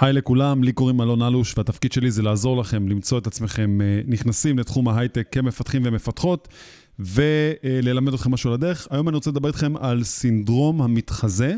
היי 0.00 0.12
לכולם, 0.12 0.64
לי 0.64 0.72
קוראים 0.72 1.00
אלון 1.00 1.22
אלוש, 1.22 1.54
והתפקיד 1.58 1.92
שלי 1.92 2.10
זה 2.10 2.22
לעזור 2.22 2.60
לכם 2.60 2.88
למצוא 2.88 3.18
את 3.18 3.26
עצמכם 3.26 3.80
אה, 3.80 4.00
נכנסים 4.06 4.58
לתחום 4.58 4.88
ההייטק 4.88 5.28
כמפתחים 5.32 5.82
ומפתחות, 5.84 6.48
וללמד 6.98 8.14
אתכם 8.14 8.30
משהו 8.30 8.50
על 8.50 8.54
הדרך. 8.54 8.88
היום 8.90 9.08
אני 9.08 9.14
רוצה 9.14 9.30
לדבר 9.30 9.48
איתכם 9.48 9.76
על 9.76 10.04
סינדרום 10.04 10.82
המתחזה. 10.82 11.54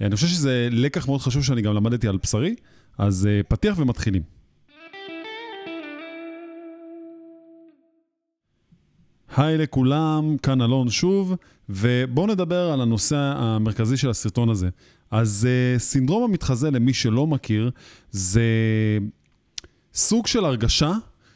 אני 0.00 0.14
חושב 0.14 0.26
שזה 0.26 0.68
לקח 0.70 1.08
מאוד 1.08 1.20
חשוב 1.20 1.44
שאני 1.44 1.62
גם 1.62 1.74
למדתי 1.74 2.08
על 2.08 2.18
בשרי, 2.22 2.54
אז 2.98 3.26
אה, 3.26 3.40
פתיח 3.48 3.78
ומתחילים. 3.78 4.41
היי 9.36 9.58
לכולם, 9.58 10.36
כאן 10.42 10.62
אלון 10.62 10.90
שוב, 10.90 11.34
ובואו 11.68 12.26
נדבר 12.26 12.70
על 12.72 12.80
הנושא 12.80 13.16
המרכזי 13.16 13.96
של 13.96 14.10
הסרטון 14.10 14.48
הזה. 14.48 14.68
אז 15.10 15.48
uh, 15.48 15.78
סינדרום 15.78 16.22
המתחזה, 16.22 16.70
למי 16.70 16.94
שלא 16.94 17.26
מכיר, 17.26 17.70
זה 18.10 18.42
סוג 19.94 20.26
של 20.26 20.44
הרגשה 20.44 20.92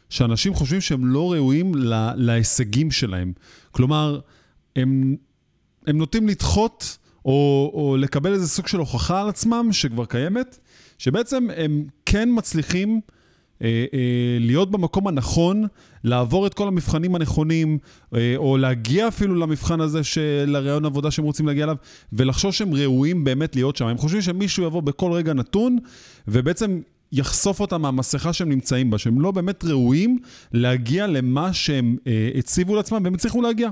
שאנשים 0.09 0.53
חושבים 0.53 0.81
שהם 0.81 1.05
לא 1.05 1.33
ראויים 1.33 1.75
לה, 1.75 2.13
להישגים 2.15 2.91
שלהם. 2.91 3.33
כלומר, 3.71 4.19
הם, 4.75 5.15
הם 5.87 5.97
נוטים 5.97 6.27
לדחות 6.27 6.97
או, 7.25 7.71
או 7.73 7.97
לקבל 7.97 8.33
איזה 8.33 8.47
סוג 8.47 8.67
של 8.67 8.77
הוכחה 8.77 9.21
על 9.21 9.29
עצמם 9.29 9.69
שכבר 9.71 10.05
קיימת, 10.05 10.59
שבעצם 10.97 11.47
הם 11.57 11.85
כן 12.05 12.29
מצליחים 12.31 12.89
אה, 12.89 12.99
אה, 12.99 13.16
להיות 14.39 14.71
במקום 14.71 15.07
הנכון, 15.07 15.65
לעבור 16.03 16.47
את 16.47 16.53
כל 16.53 16.67
המבחנים 16.67 17.15
הנכונים, 17.15 17.77
אה, 18.15 18.33
או 18.37 18.57
להגיע 18.57 19.07
אפילו 19.07 19.35
למבחן 19.35 19.81
הזה 19.81 20.03
של 20.03 20.55
הרעיון 20.57 20.85
עבודה 20.85 21.11
שהם 21.11 21.25
רוצים 21.25 21.47
להגיע 21.47 21.63
אליו, 21.63 21.75
ולחשוב 22.13 22.51
שהם 22.51 22.73
ראויים 22.73 23.23
באמת 23.23 23.55
להיות 23.55 23.75
שם. 23.75 23.85
הם 23.85 23.97
חושבים 23.97 24.21
שמישהו 24.21 24.63
יבוא 24.63 24.81
בכל 24.81 25.11
רגע 25.11 25.33
נתון, 25.33 25.77
ובעצם 26.27 26.79
יחשוף 27.11 27.59
אותם 27.59 27.81
מהמסכה 27.81 28.33
שהם 28.33 28.49
נמצאים 28.49 28.89
בה, 28.89 28.97
שהם 28.97 29.21
לא 29.21 29.31
באמת 29.31 29.63
ראויים 29.63 30.19
להגיע 30.53 31.07
למה 31.07 31.53
שהם 31.53 31.97
הציבו 32.35 32.75
לעצמם, 32.75 33.01
והם 33.03 33.13
הצליחו 33.13 33.41
להגיע. 33.41 33.69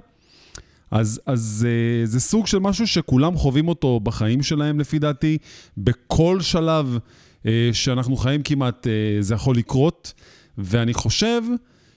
אז, 0.91 1.21
אז 1.25 1.67
זה 2.03 2.19
סוג 2.19 2.47
של 2.47 2.59
משהו 2.59 2.87
שכולם 2.87 3.35
חווים 3.35 3.67
אותו 3.67 3.99
בחיים 3.99 4.43
שלהם, 4.43 4.79
לפי 4.79 4.99
דעתי, 4.99 5.37
בכל 5.77 6.41
שלב. 6.41 6.97
אה, 7.45 7.69
שאנחנו 7.73 8.17
חיים 8.17 8.43
כמעט, 8.43 8.87
אה, 8.87 9.21
זה 9.21 9.33
יכול 9.33 9.57
לקרות, 9.57 10.13
ואני 10.57 10.93
חושב 10.93 11.41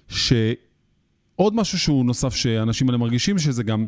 שעוד 0.09 1.55
משהו 1.55 1.79
שהוא 1.79 2.05
נוסף 2.05 2.35
שאנשים 2.35 2.89
האלה 2.89 2.99
מרגישים, 2.99 3.39
שזה 3.39 3.63
גם 3.63 3.87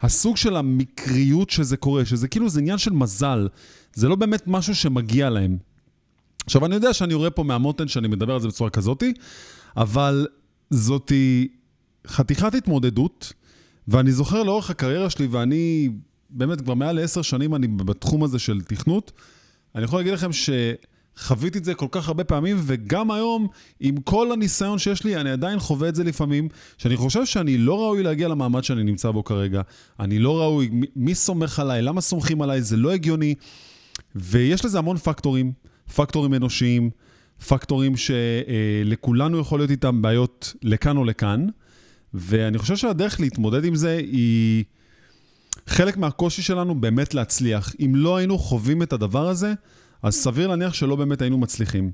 הסוג 0.00 0.36
של 0.36 0.56
המקריות 0.56 1.50
שזה 1.50 1.76
קורה, 1.76 2.04
שזה 2.04 2.28
כאילו 2.28 2.48
זה 2.48 2.60
עניין 2.60 2.78
של 2.78 2.92
מזל, 2.92 3.48
זה 3.94 4.08
לא 4.08 4.16
באמת 4.16 4.42
משהו 4.46 4.74
שמגיע 4.74 5.30
להם. 5.30 5.58
עכשיו, 6.46 6.66
אני 6.66 6.74
יודע 6.74 6.92
שאני 6.92 7.14
רואה 7.14 7.30
פה 7.30 7.42
מהמותן 7.42 7.88
שאני 7.88 8.08
מדבר 8.08 8.34
על 8.34 8.40
זה 8.40 8.48
בצורה 8.48 8.70
כזאתי, 8.70 9.12
אבל 9.76 10.26
זאתי 10.70 11.48
חתיכת 12.06 12.54
התמודדות, 12.54 13.32
ואני 13.88 14.12
זוכר 14.12 14.42
לאורך 14.42 14.70
הקריירה 14.70 15.10
שלי, 15.10 15.26
ואני 15.26 15.88
באמת 16.30 16.60
כבר 16.60 16.74
מעל 16.74 16.96
לעשר 16.96 17.22
שנים 17.22 17.54
אני 17.54 17.68
בתחום 17.68 18.24
הזה 18.24 18.38
של 18.38 18.60
תכנות, 18.60 19.12
אני 19.74 19.84
יכול 19.84 19.98
להגיד 19.98 20.12
לכם 20.12 20.32
ש... 20.32 20.50
חוויתי 21.18 21.58
את 21.58 21.64
זה 21.64 21.74
כל 21.74 21.86
כך 21.90 22.08
הרבה 22.08 22.24
פעמים, 22.24 22.56
וגם 22.60 23.10
היום, 23.10 23.46
עם 23.80 23.96
כל 23.96 24.32
הניסיון 24.32 24.78
שיש 24.78 25.04
לי, 25.04 25.16
אני 25.16 25.30
עדיין 25.30 25.58
חווה 25.58 25.88
את 25.88 25.94
זה 25.94 26.04
לפעמים, 26.04 26.48
שאני 26.78 26.96
חושב 26.96 27.26
שאני 27.26 27.58
לא 27.58 27.80
ראוי 27.80 28.02
להגיע 28.02 28.28
למעמד 28.28 28.64
שאני 28.64 28.82
נמצא 28.82 29.10
בו 29.10 29.24
כרגע. 29.24 29.62
אני 30.00 30.18
לא 30.18 30.40
ראוי, 30.40 30.70
מי, 30.96 31.14
סומך 31.14 31.58
עליי, 31.58 31.82
למה 31.82 32.00
סומכים 32.00 32.42
עליי, 32.42 32.62
זה 32.62 32.76
לא 32.76 32.92
הגיוני. 32.92 33.34
ויש 34.14 34.64
לזה 34.64 34.78
המון 34.78 34.96
פקטורים, 34.96 35.52
פקטורים 35.94 36.34
אנושיים, 36.34 36.90
פקטורים 37.48 37.92
שלכולנו 37.96 39.38
יכול 39.38 39.60
להיות 39.60 39.70
איתם 39.70 40.02
בעיות 40.02 40.54
לכאן 40.62 40.96
או 40.96 41.04
לכאן, 41.04 41.46
ואני 42.14 42.58
חושב 42.58 42.76
שהדרך 42.76 43.20
להתמודד 43.20 43.64
עם 43.64 43.74
זה 43.74 43.96
היא 43.96 44.64
חלק 45.66 45.96
מהקושי 45.96 46.42
שלנו 46.42 46.80
באמת 46.80 47.14
להצליח. 47.14 47.74
אם 47.80 47.92
לא 47.94 48.16
היינו 48.16 48.38
חווים 48.38 48.82
את 48.82 48.92
הדבר 48.92 49.28
הזה, 49.28 49.54
אז 50.02 50.14
סביר 50.14 50.48
להניח 50.48 50.74
שלא 50.74 50.96
באמת 50.96 51.22
היינו 51.22 51.38
מצליחים. 51.38 51.90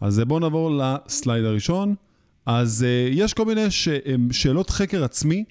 אז 0.00 0.22
בואו 0.26 0.38
נעבור 0.38 0.70
לסלייד 0.78 1.44
הראשון. 1.44 1.94
אז 2.46 2.86
uh, 2.86 3.14
יש 3.14 3.34
כל 3.34 3.44
מיני 3.44 3.70
ש, 3.70 3.88
um, 3.88 4.32
שאלות 4.32 4.70
חקר 4.70 5.04
עצמי, 5.04 5.44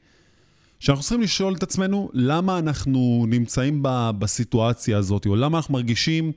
שאנחנו 0.80 1.04
צריכים 1.04 1.22
לשאול 1.22 1.54
את 1.56 1.64
עצמנו 1.64 2.10
למה 2.14 2.60
אנחנו 2.60 3.26
נמצאים 3.28 3.80
ב, 3.82 4.12
בסיטואציה 4.20 4.98
הזאת, 4.98 5.26
או 5.26 5.36
למה 5.36 5.58
אנחנו 5.58 5.74
מרגישים 5.74 6.32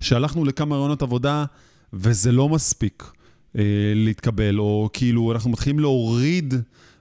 שהלכנו 0.00 0.44
לכמה 0.44 0.76
רעיונות 0.76 1.02
עבודה 1.02 1.44
וזה 1.92 2.32
לא 2.32 2.48
מספיק 2.48 3.02
uh, 3.02 3.58
להתקבל, 3.94 4.58
או 4.58 4.88
כאילו 4.92 5.32
אנחנו 5.32 5.50
מתחילים 5.50 5.80
להוריד 5.80 6.54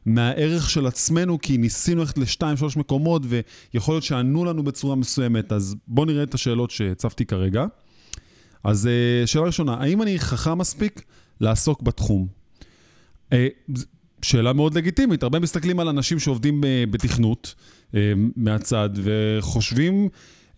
מהערך 0.06 0.70
של 0.70 0.88
עצמנו, 0.88 1.42
כי 1.42 1.58
ניסינו 1.58 2.02
ללכת 2.02 2.18
לשתיים, 2.18 2.58
שלוש 2.58 2.78
מקומות, 2.78 3.22
ויכול 3.26 3.94
להיות 3.94 4.04
שענו 4.04 4.46
לנו 4.46 4.64
בצורה 4.64 4.96
מסוימת. 4.96 5.52
אז 5.52 5.76
בואו 5.88 6.06
נראה 6.06 6.24
את 6.24 6.34
השאלות 6.34 6.72
שהצפתי 6.72 7.26
כרגע. 7.26 7.66
אז 8.64 8.88
אה, 8.88 9.28
שאלה 9.28 9.46
ראשונה, 9.46 9.74
האם 9.80 10.02
אני 10.02 10.20
חכם 10.20 10.58
מספיק 10.58 11.02
לעסוק 11.42 11.82
בתחום? 11.82 12.28
אה, 13.34 13.48
שאלה 14.22 14.54
מאוד 14.54 14.74
לגיטימית, 14.74 15.24
הרבה 15.24 15.40
מסתכלים 15.40 15.80
על 15.80 15.88
אנשים 15.88 16.20
שעובדים 16.20 16.64
אה, 16.64 16.84
בתכנות 16.92 17.56
מהצד 18.36 18.90
וחושבים 18.96 20.10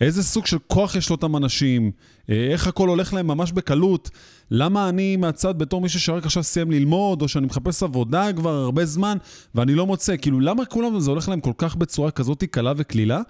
איזה 0.01 0.23
סוג 0.23 0.45
של 0.45 0.57
כוח 0.67 0.95
יש 0.95 1.09
לאותם 1.09 1.37
אנשים, 1.37 1.91
איך 2.29 2.67
הכל 2.67 2.89
הולך 2.89 3.13
להם 3.13 3.27
ממש 3.27 3.51
בקלות, 3.51 4.09
למה 4.51 4.89
אני 4.89 5.17
מהצד 5.17 5.57
בתור 5.57 5.81
מישהו 5.81 5.99
שרק 5.99 6.25
עכשיו 6.25 6.43
סיים 6.43 6.71
ללמוד, 6.71 7.21
או 7.21 7.27
שאני 7.27 7.45
מחפש 7.45 7.83
עבודה 7.83 8.33
כבר 8.33 8.49
הרבה 8.49 8.85
זמן 8.85 9.17
ואני 9.55 9.75
לא 9.75 9.87
מוצא, 9.87 10.17
כאילו 10.17 10.39
למה 10.39 10.65
כולם 10.65 10.99
זה 10.99 11.09
הולך 11.09 11.29
להם 11.29 11.39
כל 11.39 11.53
כך 11.57 11.75
בצורה 11.75 12.11
כזאת 12.11 12.43
קלה 12.43 12.73
וקלילה? 12.77 13.21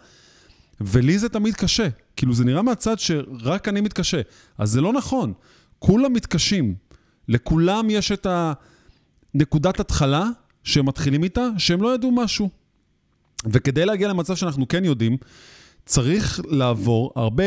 ולי 0.82 1.20
זה 1.20 1.30
תמיד 1.30 1.56
קשה. 1.56 1.88
כאילו, 2.22 2.34
זה 2.34 2.46
נראה 2.46 2.62
מהצד 2.62 3.00
שרק 3.00 3.68
אני 3.68 3.82
מתקשה. 3.82 4.22
אז 4.58 4.72
זה 4.72 4.82
לא 4.82 4.94
נכון. 4.94 5.34
כולם 5.80 6.14
מתקשים. 6.14 6.76
לכולם 7.28 7.90
יש 7.90 8.12
את 8.12 8.28
הנקודת 9.36 9.80
התחלה 9.80 10.26
שהם 10.64 10.86
מתחילים 10.86 11.24
איתה, 11.24 11.48
שהם 11.58 11.82
לא 11.82 11.96
ידעו 11.96 12.12
משהו. 12.12 12.50
וכדי 13.46 13.86
להגיע 13.86 14.08
למצב 14.08 14.36
שאנחנו 14.36 14.68
כן 14.68 14.86
יודעים, 14.86 15.18
צריך 15.86 16.42
לעבור 16.48 17.12
הרבה, 17.16 17.44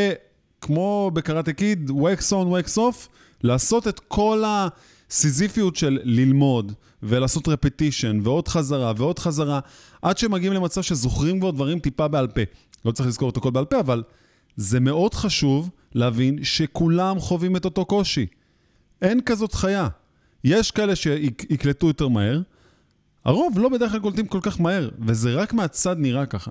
כמו 0.60 1.10
בקראטה 1.14 1.52
קיד, 1.52 1.90
wax 1.90 2.32
on, 2.32 2.46
wax 2.46 2.76
off, 2.76 3.08
לעשות 3.42 3.88
את 3.88 4.00
כל 4.08 4.42
הסיזיפיות 4.46 5.76
של 5.76 5.98
ללמוד, 6.02 6.72
ולעשות 7.02 7.48
רפטישן, 7.48 8.20
ועוד 8.22 8.48
חזרה, 8.48 8.92
ועוד 8.96 9.18
חזרה, 9.18 9.60
עד 10.02 10.18
שמגיעים 10.18 10.52
למצב 10.52 10.82
שזוכרים 10.82 11.40
כבר 11.40 11.50
דברים 11.50 11.78
טיפה 11.78 12.08
בעל 12.08 12.26
פה. 12.26 12.40
לא 12.84 12.92
צריך 12.92 13.08
לזכור 13.08 13.30
את 13.30 13.36
הכל 13.36 13.50
בעל 13.50 13.64
פה, 13.64 13.80
אבל 13.80 14.02
זה 14.56 14.80
מאוד 14.80 15.14
חשוב 15.14 15.70
להבין 15.94 16.44
שכולם 16.44 17.20
חווים 17.20 17.56
את 17.56 17.64
אותו 17.64 17.84
קושי. 17.84 18.26
אין 19.02 19.20
כזאת 19.20 19.54
חיה. 19.54 19.88
יש 20.44 20.70
כאלה 20.70 20.96
שיקלטו 20.96 21.86
יותר 21.86 22.08
מהר, 22.08 22.40
הרוב 23.24 23.58
לא 23.58 23.68
בדרך 23.68 23.90
כלל 23.90 24.00
קולטים 24.00 24.26
כל 24.26 24.38
כך 24.42 24.60
מהר, 24.60 24.88
וזה 25.06 25.34
רק 25.34 25.52
מהצד 25.52 25.96
נראה 25.98 26.26
ככה. 26.26 26.50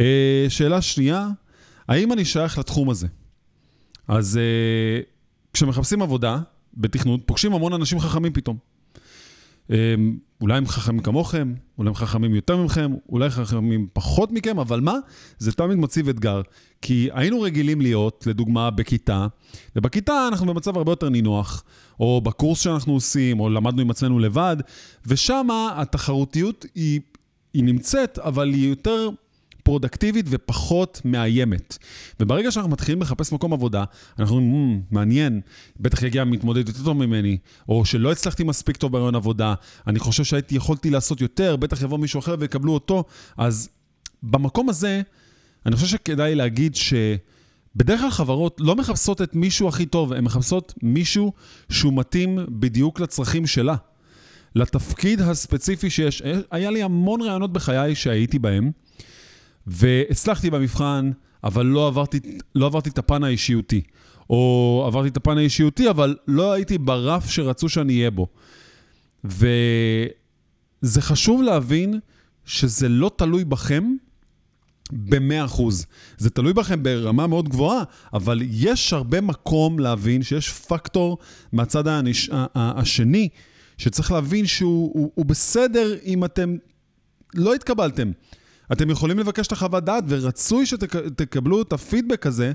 אה, 0.00 0.46
שאלה 0.48 0.82
שנייה, 0.82 1.28
האם 1.88 2.12
אני 2.12 2.24
שייך 2.24 2.58
לתחום 2.58 2.90
הזה? 2.90 3.06
אז 4.08 4.38
אה, 4.38 5.00
כשמחפשים 5.52 6.02
עבודה 6.02 6.38
בתכנות, 6.74 7.20
פוגשים 7.26 7.52
המון 7.52 7.72
אנשים 7.72 8.00
חכמים 8.00 8.32
פתאום. 8.32 8.58
אולי 10.40 10.56
הם 10.56 10.66
חכמים 10.66 11.00
כמוכם, 11.00 11.54
אולי 11.78 11.88
הם 11.88 11.94
חכמים 11.94 12.34
יותר 12.34 12.56
מכם, 12.56 12.94
אולי 13.08 13.30
חכמים 13.30 13.88
פחות 13.92 14.32
מכם, 14.32 14.58
אבל 14.58 14.80
מה? 14.80 14.94
זה 15.38 15.52
תמיד 15.52 15.78
מציב 15.78 16.08
אתגר. 16.08 16.42
כי 16.82 17.08
היינו 17.12 17.40
רגילים 17.40 17.80
להיות, 17.80 18.26
לדוגמה, 18.26 18.70
בכיתה, 18.70 19.26
ובכיתה 19.76 20.28
אנחנו 20.28 20.46
במצב 20.46 20.76
הרבה 20.76 20.92
יותר 20.92 21.08
נינוח, 21.08 21.64
או 22.00 22.20
בקורס 22.20 22.60
שאנחנו 22.60 22.92
עושים, 22.92 23.40
או 23.40 23.48
למדנו 23.48 23.82
עם 23.82 23.90
עצמנו 23.90 24.18
לבד, 24.18 24.56
ושם 25.06 25.48
התחרותיות 25.76 26.66
היא, 26.74 27.00
היא 27.54 27.64
נמצאת, 27.64 28.18
אבל 28.18 28.52
היא 28.52 28.68
יותר 28.68 29.08
פרודקטיבית 29.66 30.26
ופחות 30.28 31.00
מאיימת. 31.04 31.78
וברגע 32.20 32.50
שאנחנו 32.50 32.70
מתחילים 32.70 33.02
לחפש 33.02 33.32
מקום 33.32 33.52
עבודה, 33.52 33.84
אנחנו 34.18 34.36
אומרים, 34.36 34.80
mm, 34.90 34.94
מעניין, 34.94 35.40
בטח 35.80 36.02
יגיע 36.02 36.24
מתמודד 36.24 36.68
יותר 36.68 36.84
טוב 36.84 36.96
ממני, 36.96 37.38
או 37.68 37.84
שלא 37.84 38.12
הצלחתי 38.12 38.44
מספיק 38.44 38.76
טוב 38.76 38.92
ברעיון 38.92 39.14
עבודה, 39.14 39.54
אני 39.86 39.98
חושב 39.98 40.24
שהייתי 40.24 40.54
יכולתי 40.54 40.90
לעשות 40.90 41.20
יותר, 41.20 41.56
בטח 41.56 41.82
יבוא 41.82 41.98
מישהו 41.98 42.20
אחר 42.20 42.34
ויקבלו 42.38 42.74
אותו, 42.74 43.04
אז 43.36 43.68
במקום 44.22 44.68
הזה, 44.68 45.02
אני 45.66 45.76
חושב 45.76 45.86
שכדאי 45.86 46.34
להגיד 46.34 46.76
ש... 46.76 46.94
בדרך 47.76 48.00
כלל 48.00 48.10
חברות 48.10 48.60
לא 48.60 48.76
מחפשות 48.76 49.22
את 49.22 49.34
מישהו 49.34 49.68
הכי 49.68 49.86
טוב, 49.86 50.12
הן 50.12 50.24
מחפשות 50.24 50.74
מישהו 50.82 51.32
שהוא 51.70 51.92
מתאים 51.92 52.38
בדיוק 52.48 53.00
לצרכים 53.00 53.46
שלה. 53.46 53.76
לתפקיד 54.54 55.20
הספציפי 55.20 55.90
שיש. 55.90 56.22
היה 56.50 56.70
לי 56.70 56.82
המון 56.82 57.20
רעיונות 57.20 57.52
בחיי 57.52 57.94
שהייתי 57.94 58.38
בהם, 58.38 58.70
והצלחתי 59.66 60.50
במבחן, 60.50 61.10
אבל 61.44 61.66
לא 61.66 61.86
עברתי, 61.86 62.20
לא 62.54 62.66
עברתי 62.66 62.90
את 62.90 62.98
הפן 62.98 63.24
האישיותי. 63.24 63.82
או 64.30 64.84
עברתי 64.86 65.08
את 65.08 65.16
הפן 65.16 65.38
האישיותי, 65.38 65.90
אבל 65.90 66.16
לא 66.28 66.52
הייתי 66.52 66.78
ברף 66.78 67.30
שרצו 67.30 67.68
שאני 67.68 67.98
אהיה 67.98 68.10
בו. 68.10 68.26
וזה 69.24 71.02
חשוב 71.02 71.42
להבין 71.42 72.00
שזה 72.44 72.88
לא 72.88 73.10
תלוי 73.16 73.44
בכם 73.44 73.84
ב-100%. 74.92 75.62
זה 76.18 76.30
תלוי 76.30 76.52
בכם 76.52 76.82
ברמה 76.82 77.26
מאוד 77.26 77.48
גבוהה, 77.48 77.82
אבל 78.12 78.42
יש 78.42 78.92
הרבה 78.92 79.20
מקום 79.20 79.78
להבין 79.78 80.22
שיש 80.22 80.50
פקטור 80.50 81.18
מהצד 81.52 81.88
הנש... 81.88 82.30
השני, 82.54 83.28
שצריך 83.78 84.12
להבין 84.12 84.46
שהוא 84.46 84.90
הוא, 84.94 85.10
הוא 85.14 85.26
בסדר 85.26 85.96
אם 86.04 86.24
אתם 86.24 86.56
לא 87.34 87.54
התקבלתם. 87.54 88.10
אתם 88.72 88.90
יכולים 88.90 89.18
לבקש 89.18 89.46
את 89.46 89.52
החוות 89.52 89.84
דעת, 89.84 90.04
ורצוי 90.08 90.66
שתקבלו 90.66 91.62
את 91.62 91.72
הפידבק 91.72 92.26
הזה 92.26 92.52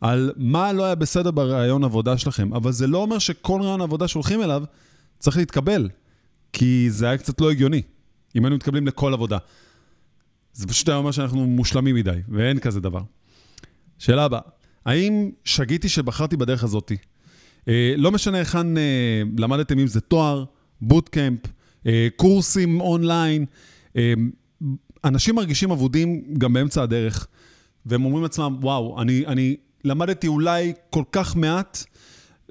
על 0.00 0.32
מה 0.36 0.72
לא 0.72 0.84
היה 0.84 0.94
בסדר 0.94 1.30
ברעיון 1.30 1.84
עבודה 1.84 2.18
שלכם. 2.18 2.54
אבל 2.54 2.72
זה 2.72 2.86
לא 2.86 2.98
אומר 2.98 3.18
שכל 3.18 3.62
רעיון 3.62 3.80
עבודה 3.80 4.08
שהולכים 4.08 4.42
אליו 4.42 4.62
צריך 5.18 5.36
להתקבל, 5.36 5.88
כי 6.52 6.86
זה 6.90 7.08
היה 7.08 7.18
קצת 7.18 7.40
לא 7.40 7.50
הגיוני, 7.50 7.82
אם 8.36 8.44
היינו 8.44 8.56
מתקבלים 8.56 8.86
לכל 8.86 9.12
עבודה. 9.12 9.38
זה 10.52 10.66
פשוט 10.66 10.88
היה 10.88 10.98
אומר 10.98 11.10
שאנחנו 11.10 11.46
מושלמים 11.46 11.94
מדי, 11.94 12.18
ואין 12.28 12.58
כזה 12.58 12.80
דבר. 12.80 13.00
שאלה 13.98 14.24
הבאה, 14.24 14.40
האם 14.86 15.30
שגיתי 15.44 15.88
שבחרתי 15.88 16.36
בדרך 16.36 16.64
הזאתי? 16.64 16.96
אה, 17.68 17.94
לא 17.96 18.10
משנה 18.10 18.38
היכן 18.38 18.76
אה, 18.76 19.22
למדתם, 19.38 19.78
אם 19.78 19.86
זה 19.86 20.00
תואר, 20.00 20.44
בוטקאמפ, 20.80 21.40
אה, 21.86 22.08
קורסים 22.16 22.80
אונליין, 22.80 23.44
אה, 23.96 24.12
אנשים 25.04 25.34
מרגישים 25.34 25.70
אבודים 25.70 26.24
גם 26.38 26.52
באמצע 26.52 26.82
הדרך, 26.82 27.26
והם 27.86 28.04
אומרים 28.04 28.22
לעצמם, 28.22 28.56
וואו, 28.60 29.02
אני, 29.02 29.26
אני 29.26 29.56
למדתי 29.84 30.26
אולי 30.26 30.72
כל 30.90 31.04
כך 31.12 31.36
מעט, 31.36 31.84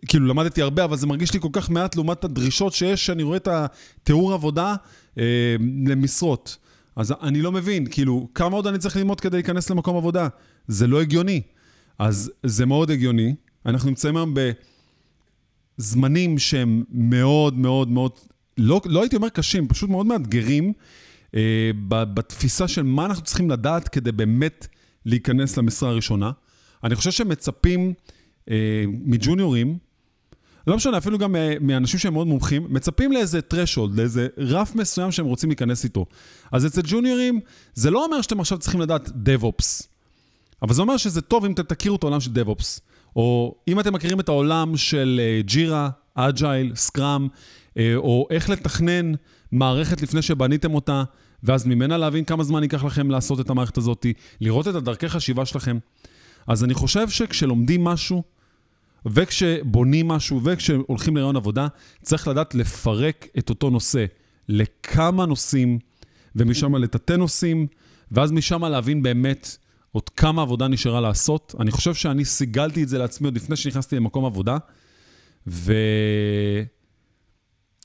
כאילו 0.07 0.27
למדתי 0.27 0.61
הרבה, 0.61 0.83
אבל 0.83 0.97
זה 0.97 1.07
מרגיש 1.07 1.33
לי 1.33 1.39
כל 1.39 1.49
כך 1.51 1.69
מעט 1.69 1.95
לעומת 1.95 2.23
הדרישות 2.23 2.73
שיש, 2.73 3.05
שאני 3.05 3.23
רואה 3.23 3.37
את 3.37 3.47
התיאור 3.47 4.33
עבודה 4.33 4.75
אה, 5.17 5.55
למשרות. 5.87 6.57
אז 6.95 7.13
אני 7.21 7.41
לא 7.41 7.51
מבין, 7.51 7.85
כאילו, 7.91 8.27
כמה 8.35 8.55
עוד 8.55 8.67
אני 8.67 8.77
צריך 8.77 8.97
ללמוד 8.97 9.21
כדי 9.21 9.37
להיכנס 9.37 9.69
למקום 9.69 9.97
עבודה? 9.97 10.27
זה 10.67 10.87
לא 10.87 11.01
הגיוני. 11.01 11.41
אז 11.99 12.31
זה 12.43 12.65
מאוד 12.65 12.91
הגיוני. 12.91 13.35
אנחנו 13.65 13.89
נמצאים 13.89 14.17
היום 14.17 14.33
בזמנים 15.77 16.39
שהם 16.39 16.83
מאוד 16.91 17.57
מאוד 17.57 17.89
מאוד, 17.89 18.11
לא, 18.57 18.81
לא 18.85 19.01
הייתי 19.01 19.15
אומר 19.15 19.29
קשים, 19.29 19.67
פשוט 19.67 19.89
מאוד 19.89 20.05
מאתגרים, 20.05 20.73
בתפיסה 21.89 22.67
של 22.67 22.83
מה 22.83 23.05
אנחנו 23.05 23.23
צריכים 23.23 23.49
לדעת 23.49 23.87
כדי 23.87 24.11
באמת 24.11 24.67
להיכנס 25.05 25.57
למשרה 25.57 25.89
הראשונה. 25.89 26.31
אני 26.83 26.95
חושב 26.95 27.11
שמצפים 27.11 27.93
אה, 28.49 28.83
מג'וניורים, 28.87 29.77
לא 30.67 30.75
משנה, 30.75 30.97
אפילו 30.97 31.17
גם 31.17 31.35
אה, 31.35 31.53
מאנשים 31.61 31.99
שהם 31.99 32.13
מאוד 32.13 32.27
מומחים, 32.27 32.67
מצפים 32.69 33.11
לאיזה 33.11 33.39
threshold, 33.53 33.89
לאיזה 33.95 34.27
רף 34.37 34.75
מסוים 34.75 35.11
שהם 35.11 35.25
רוצים 35.25 35.49
להיכנס 35.49 35.83
איתו. 35.83 36.05
אז 36.51 36.65
אצל 36.65 36.81
ג'וניורים, 36.85 37.39
זה 37.73 37.91
לא 37.91 38.05
אומר 38.05 38.21
שאתם 38.21 38.39
עכשיו 38.39 38.57
צריכים 38.57 38.81
לדעת 38.81 39.07
DevOps, 39.07 39.87
אבל 40.61 40.73
זה 40.73 40.81
אומר 40.81 40.97
שזה 40.97 41.21
טוב 41.21 41.45
אם 41.45 41.51
אתם 41.51 41.63
תכירו 41.63 41.95
את 41.95 42.03
העולם 42.03 42.19
של 42.19 42.31
DevOps, 42.31 42.79
או 43.15 43.55
אם 43.67 43.79
אתם 43.79 43.93
מכירים 43.93 44.19
את 44.19 44.29
העולם 44.29 44.77
של 44.77 45.21
ג'ירה, 45.39 45.89
אג'ייל, 46.15 46.71
סקראם, 46.75 47.27
או 47.95 48.27
איך 48.29 48.49
לתכנן 48.49 49.11
מערכת 49.51 50.01
לפני 50.01 50.21
שבניתם 50.21 50.73
אותה, 50.73 51.03
ואז 51.43 51.65
ממנה 51.65 51.97
להבין 51.97 52.25
כמה 52.25 52.43
זמן 52.43 52.63
ייקח 52.63 52.83
לכם 52.83 53.11
לעשות 53.11 53.39
את 53.39 53.49
המערכת 53.49 53.77
הזאת, 53.77 54.05
לראות 54.41 54.67
את 54.67 54.75
הדרכי 54.75 55.09
חשיבה 55.09 55.45
שלכם. 55.45 55.77
אז 56.47 56.63
אני 56.63 56.73
חושב 56.73 57.09
שכשלומדים 57.09 57.83
משהו, 57.83 58.23
וכשבונים 59.05 60.07
משהו, 60.07 60.41
וכשהולכים 60.43 61.17
לרעיון 61.17 61.35
עבודה, 61.35 61.67
צריך 62.01 62.27
לדעת 62.27 62.55
לפרק 62.55 63.27
את 63.37 63.49
אותו 63.49 63.69
נושא 63.69 64.05
לכמה 64.49 65.25
נושאים, 65.25 65.79
ומשם 66.35 66.75
לתתי 66.75 67.17
נושאים, 67.17 67.67
ואז 68.11 68.31
משם 68.31 68.65
להבין 68.65 69.03
באמת 69.03 69.57
עוד 69.91 70.09
כמה 70.09 70.41
עבודה 70.41 70.67
נשארה 70.67 71.01
לעשות. 71.01 71.55
אני 71.59 71.71
חושב 71.71 71.93
שאני 71.93 72.25
סיגלתי 72.25 72.83
את 72.83 72.89
זה 72.89 72.97
לעצמי 72.97 73.27
עוד 73.27 73.35
לפני 73.35 73.55
שנכנסתי 73.55 73.95
למקום 73.95 74.25
עבודה, 74.25 74.57
ו... 75.47 75.73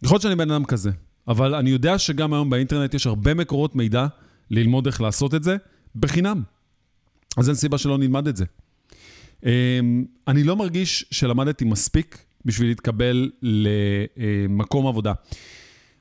יכול 0.02 0.14
להיות 0.14 0.22
שאני 0.22 0.34
בן 0.34 0.50
אדם 0.50 0.64
כזה. 0.64 0.90
אבל 1.28 1.54
אני 1.54 1.70
יודע 1.70 1.98
שגם 1.98 2.32
היום 2.32 2.50
באינטרנט 2.50 2.94
יש 2.94 3.06
הרבה 3.06 3.34
מקורות 3.34 3.76
מידע 3.76 4.06
ללמוד 4.50 4.86
איך 4.86 5.00
לעשות 5.00 5.34
את 5.34 5.42
זה 5.42 5.56
בחינם. 5.96 6.42
אז 7.36 7.48
אין 7.48 7.56
סיבה 7.56 7.78
שלא 7.78 7.98
נלמד 7.98 8.28
את 8.28 8.36
זה. 8.36 8.44
אמ, 9.44 10.04
אני 10.28 10.44
לא 10.44 10.56
מרגיש 10.56 11.04
שלמדתי 11.10 11.64
מספיק 11.64 12.24
בשביל 12.44 12.68
להתקבל 12.68 13.30
למקום 13.42 14.86
עבודה. 14.86 15.12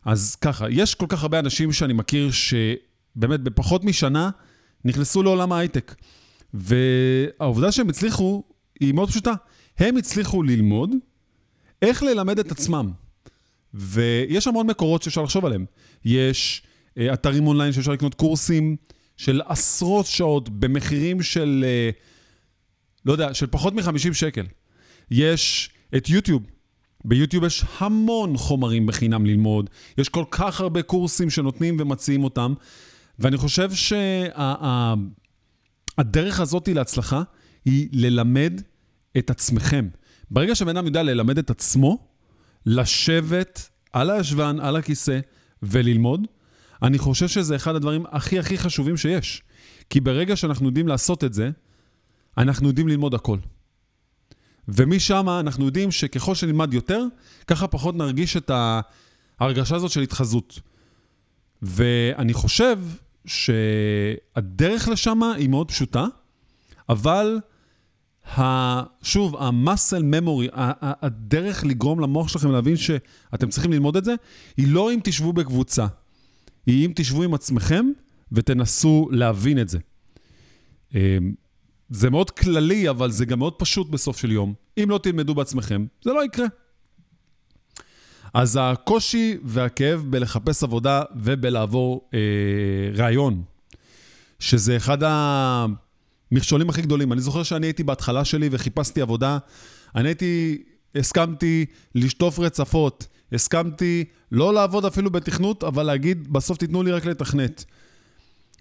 אז 0.05 0.35
ככה, 0.35 0.69
יש 0.69 0.95
כל 0.95 1.05
כך 1.09 1.21
הרבה 1.21 1.39
אנשים 1.39 1.71
שאני 1.71 1.93
מכיר 1.93 2.29
שבאמת 2.31 3.39
בפחות 3.39 3.83
משנה 3.83 4.29
נכנסו 4.85 5.23
לעולם 5.23 5.51
ההייטק. 5.51 5.95
והעובדה 6.53 7.71
שהם 7.71 7.89
הצליחו 7.89 8.43
היא 8.79 8.93
מאוד 8.93 9.09
פשוטה. 9.09 9.33
הם 9.77 9.97
הצליחו 9.97 10.43
ללמוד 10.43 10.89
איך 11.81 12.03
ללמד 12.03 12.39
את 12.39 12.51
עצמם. 12.51 12.91
ויש 13.73 14.47
המון 14.47 14.67
מקורות 14.67 15.03
שאפשר 15.03 15.21
לחשוב 15.21 15.45
עליהם. 15.45 15.65
יש 16.05 16.61
אה, 16.97 17.13
אתרים 17.13 17.47
אונליין 17.47 17.71
שאפשר 17.71 17.91
לקנות 17.91 18.13
קורסים 18.13 18.75
של 19.17 19.41
עשרות 19.45 20.05
שעות 20.05 20.49
במחירים 20.49 21.21
של, 21.21 21.65
אה, 21.67 21.89
לא 23.05 23.11
יודע, 23.11 23.33
של 23.33 23.47
פחות 23.47 23.73
מ-50 23.73 24.13
שקל. 24.13 24.45
יש 25.11 25.69
את 25.97 26.09
יוטיוב. 26.09 26.43
ביוטיוב 27.05 27.43
יש 27.43 27.65
המון 27.77 28.37
חומרים 28.37 28.85
בחינם 28.85 29.25
ללמוד, 29.25 29.69
יש 29.97 30.09
כל 30.09 30.23
כך 30.31 30.61
הרבה 30.61 30.81
קורסים 30.81 31.29
שנותנים 31.29 31.77
ומציעים 31.79 32.23
אותם, 32.23 32.53
ואני 33.19 33.37
חושב 33.37 33.71
שהדרך 33.73 34.35
שה, 36.35 36.41
הזאת 36.41 36.67
להצלחה 36.67 37.23
היא 37.65 37.89
ללמד 37.91 38.61
את 39.17 39.29
עצמכם. 39.29 39.87
ברגע 40.31 40.55
שבן 40.55 40.77
אדם 40.77 40.85
יודע 40.85 41.03
ללמד 41.03 41.37
את 41.37 41.49
עצמו, 41.49 42.07
לשבת 42.65 43.69
על 43.93 44.09
הישבן, 44.09 44.59
על 44.59 44.75
הכיסא, 44.75 45.19
וללמוד, 45.63 46.27
אני 46.83 46.97
חושב 46.97 47.27
שזה 47.27 47.55
אחד 47.55 47.75
הדברים 47.75 48.03
הכי 48.11 48.39
הכי 48.39 48.57
חשובים 48.57 48.97
שיש. 48.97 49.41
כי 49.89 49.99
ברגע 49.99 50.35
שאנחנו 50.35 50.65
יודעים 50.65 50.87
לעשות 50.87 51.23
את 51.23 51.33
זה, 51.33 51.49
אנחנו 52.37 52.67
יודעים 52.67 52.87
ללמוד 52.87 53.13
הכל. 53.13 53.37
ומשם 54.67 55.25
אנחנו 55.39 55.65
יודעים 55.65 55.91
שככל 55.91 56.35
שנלמד 56.35 56.73
יותר, 56.73 57.05
ככה 57.47 57.67
פחות 57.67 57.95
נרגיש 57.95 58.37
את 58.37 58.51
ההרגשה 59.39 59.75
הזאת 59.75 59.91
של 59.91 60.01
התחזות. 60.01 60.59
ואני 61.61 62.33
חושב 62.33 62.79
שהדרך 63.25 64.87
לשם 64.87 65.23
היא 65.23 65.49
מאוד 65.49 65.67
פשוטה, 65.67 66.05
אבל 66.89 67.39
שוב, 69.01 69.35
ה-muscle 69.35 70.03
הדרך 71.01 71.63
לגרום 71.65 71.99
למוח 71.99 72.27
שלכם 72.27 72.51
להבין 72.51 72.75
שאתם 72.77 73.49
צריכים 73.49 73.71
ללמוד 73.71 73.97
את 73.97 74.05
זה, 74.05 74.15
היא 74.57 74.67
לא 74.67 74.93
אם 74.93 74.99
תשבו 75.03 75.33
בקבוצה, 75.33 75.87
היא 76.65 76.85
אם 76.85 76.91
תשבו 76.95 77.23
עם 77.23 77.33
עצמכם 77.33 77.85
ותנסו 78.31 79.07
להבין 79.11 79.59
את 79.59 79.69
זה. 79.69 79.79
אמ, 80.95 81.33
זה 81.89 82.09
מאוד 82.09 82.31
כללי, 82.31 82.89
אבל 82.89 83.11
זה 83.11 83.25
גם 83.25 83.39
מאוד 83.39 83.53
פשוט 83.53 83.89
בסוף 83.89 84.17
של 84.17 84.31
יום. 84.31 84.53
אם 84.83 84.89
לא 84.89 84.97
תלמדו 84.97 85.35
בעצמכם, 85.35 85.85
זה 86.03 86.13
לא 86.13 86.25
יקרה. 86.25 86.45
אז 88.33 88.59
הקושי 88.61 89.37
והכאב 89.43 90.05
בלחפש 90.09 90.63
עבודה 90.63 91.01
ובלעבור 91.15 92.09
אה, 92.13 92.19
ראיון, 92.93 93.43
שזה 94.39 94.77
אחד 94.77 95.03
ה... 95.03 95.65
המכשולים 96.33 96.69
הכי 96.69 96.81
גדולים. 96.81 97.13
אני 97.13 97.21
זוכר 97.21 97.43
שאני 97.43 97.67
הייתי 97.67 97.83
בהתחלה 97.83 98.25
שלי 98.25 98.49
וחיפשתי 98.51 99.01
עבודה. 99.01 99.37
אני 99.95 100.09
הייתי, 100.09 100.63
הסכמתי 100.95 101.65
לשטוף 101.95 102.39
רצפות, 102.39 103.07
הסכמתי 103.31 104.05
לא 104.31 104.53
לעבוד 104.53 104.85
אפילו 104.85 105.09
בתכנות, 105.11 105.63
אבל 105.63 105.83
להגיד, 105.83 106.33
בסוף 106.33 106.57
תיתנו 106.57 106.83
לי 106.83 106.91
רק 106.91 107.05
לתכנת. 107.05 107.65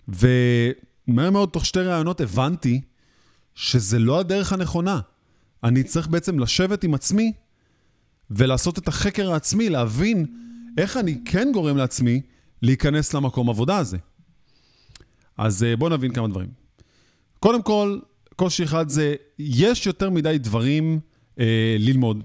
ומהר 0.09 1.31
מאוד, 1.31 1.49
תוך 1.49 1.67
שתי 1.67 1.81
ראיונות, 1.81 2.21
הבנתי 2.21 2.81
שזה 3.55 3.99
לא 3.99 4.21
הדרך 4.21 4.53
הנכונה. 4.53 5.01
אני 5.65 5.83
צריך 5.83 6.09
בעצם 6.09 6.39
לשבת 6.39 6.85
עם 6.85 6.95
עצמי 6.95 7.33
ולעשות 8.31 8.79
את 8.79 8.89
החקר 8.89 9.33
העצמי, 9.33 9.69
להבין 9.69 10.27
איך 10.79 10.97
אני 10.97 11.19
כן 11.25 11.49
גורם 11.53 11.77
לעצמי 11.77 12.21
להיכנס 12.63 13.15
למקום 13.15 13.51
עבודה 13.51 13.77
הזה. 13.79 13.99
אז 15.39 15.65
אה, 15.65 15.77
בואו 15.77 15.91
נבין 15.91 16.13
כמה 16.13 16.29
דברים. 16.29 16.62
קודם 17.43 17.63
כל, 17.63 17.99
קושי 18.37 18.65
אחד 18.65 18.89
זה, 18.89 19.15
יש 19.39 19.87
יותר 19.87 20.11
מדי 20.11 20.39
דברים 20.39 21.01
אה, 21.41 21.77
ללמוד. 21.79 22.23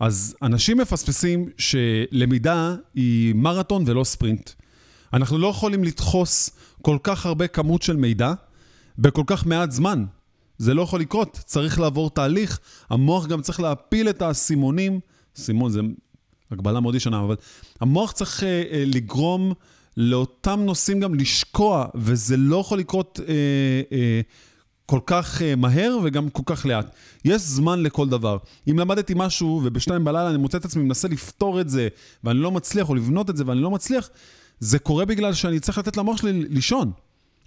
אז 0.00 0.36
אנשים 0.42 0.78
מפספסים 0.78 1.48
שלמידה 1.58 2.74
היא 2.94 3.34
מרתון 3.34 3.84
ולא 3.86 4.04
ספרינט. 4.04 4.50
אנחנו 5.12 5.38
לא 5.38 5.46
יכולים 5.46 5.84
לדחוס 5.84 6.50
כל 6.82 6.98
כך 7.02 7.26
הרבה 7.26 7.46
כמות 7.46 7.82
של 7.82 7.96
מידע 7.96 8.32
בכל 8.98 9.22
כך 9.26 9.46
מעט 9.46 9.70
זמן. 9.70 10.04
זה 10.58 10.74
לא 10.74 10.82
יכול 10.82 11.00
לקרות, 11.00 11.40
צריך 11.44 11.80
לעבור 11.80 12.10
תהליך, 12.10 12.58
המוח 12.90 13.26
גם 13.26 13.42
צריך 13.42 13.60
להפיל 13.60 14.08
את 14.08 14.22
האסימונים, 14.22 15.00
סימון 15.36 15.70
זה 15.70 15.80
הגבלה 16.50 16.80
מאוד 16.80 16.94
ישנה, 16.94 17.20
אבל 17.20 17.36
המוח 17.80 18.12
צריך 18.12 18.44
אה, 18.44 18.62
אה, 18.70 18.84
לגרום 18.86 19.52
לאותם 19.96 20.60
נושאים 20.60 21.00
גם 21.00 21.14
לשקוע, 21.14 21.86
וזה 21.94 22.36
לא 22.36 22.56
יכול 22.56 22.78
לקרות 22.78 23.20
אה, 23.28 23.34
אה, 23.92 24.20
כל 24.86 25.00
כך 25.06 25.42
אה, 25.42 25.56
מהר 25.56 25.98
וגם 26.02 26.30
כל 26.30 26.42
כך 26.46 26.66
לאט. 26.66 26.94
יש 27.24 27.42
זמן 27.42 27.82
לכל 27.82 28.08
דבר. 28.08 28.38
אם 28.70 28.78
למדתי 28.78 29.12
משהו 29.16 29.60
ובשתיים 29.64 30.04
בלילה 30.04 30.30
אני 30.30 30.38
מוצא 30.38 30.58
את 30.58 30.64
עצמי 30.64 30.82
מנסה 30.82 31.08
לפתור 31.08 31.60
את 31.60 31.68
זה, 31.68 31.88
ואני 32.24 32.38
לא 32.38 32.50
מצליח, 32.50 32.88
או 32.88 32.94
לבנות 32.94 33.30
את 33.30 33.36
זה 33.36 33.44
ואני 33.46 33.60
לא 33.60 33.70
מצליח, 33.70 34.10
זה 34.60 34.78
קורה 34.78 35.04
בגלל 35.04 35.34
שאני 35.34 35.60
צריך 35.60 35.78
לתת 35.78 35.96
למוח 35.96 36.16
שלי 36.16 36.32
לישון. 36.32 36.92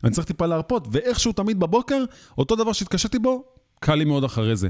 אני 0.04 0.12
צריך 0.12 0.28
טיפה 0.28 0.46
להרפות, 0.46 0.88
ואיכשהו 0.92 1.34
תמיד 1.34 1.60
בבוקר, 1.60 2.04
אותו 2.38 2.56
דבר 2.56 2.74
שהתקשיתי 2.74 3.20
בו, 3.20 3.44
קל 3.80 3.96
לי 3.96 4.06
מאוד 4.06 4.24
אחרי 4.24 4.56
זה. 4.56 4.70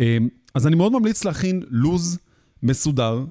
אה, 0.00 0.18
אז 0.54 0.66
אני 0.66 0.76
מאוד 0.76 0.92
ממליץ 0.92 1.24
להכין 1.24 1.62
לוז 1.70 2.18
מסודר. 2.62 3.24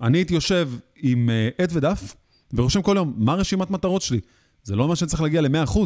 אני 0.00 0.18
הייתי 0.18 0.34
יושב 0.34 0.70
עם 0.96 1.30
אה, 1.30 1.48
עט 1.58 1.70
ודף, 1.72 2.14
ורושם 2.54 2.82
כל 2.82 2.94
יום, 2.96 3.14
מה 3.16 3.34
רשימת 3.34 3.70
מטרות 3.70 4.02
שלי? 4.02 4.20
זה 4.62 4.76
לא 4.76 4.82
אומר 4.82 4.94
שאני 4.94 5.08
צריך 5.08 5.22
להגיע 5.22 5.40
ל-100%, 5.40 5.78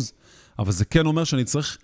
אבל 0.58 0.72
זה 0.72 0.84
כן 0.84 1.06
אומר 1.06 1.24
שאני 1.24 1.44
צריך 1.44 1.78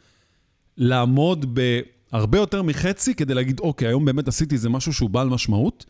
לעמוד 0.76 1.54
בהרבה 1.54 2.38
יותר 2.38 2.62
מחצי 2.62 3.14
כדי 3.14 3.34
להגיד, 3.34 3.60
אוקיי, 3.60 3.88
היום 3.88 4.04
באמת 4.04 4.28
עשיתי 4.28 4.54
איזה 4.54 4.68
משהו 4.68 4.92
שהוא 4.92 5.10
בעל 5.10 5.28
משמעות, 5.28 5.86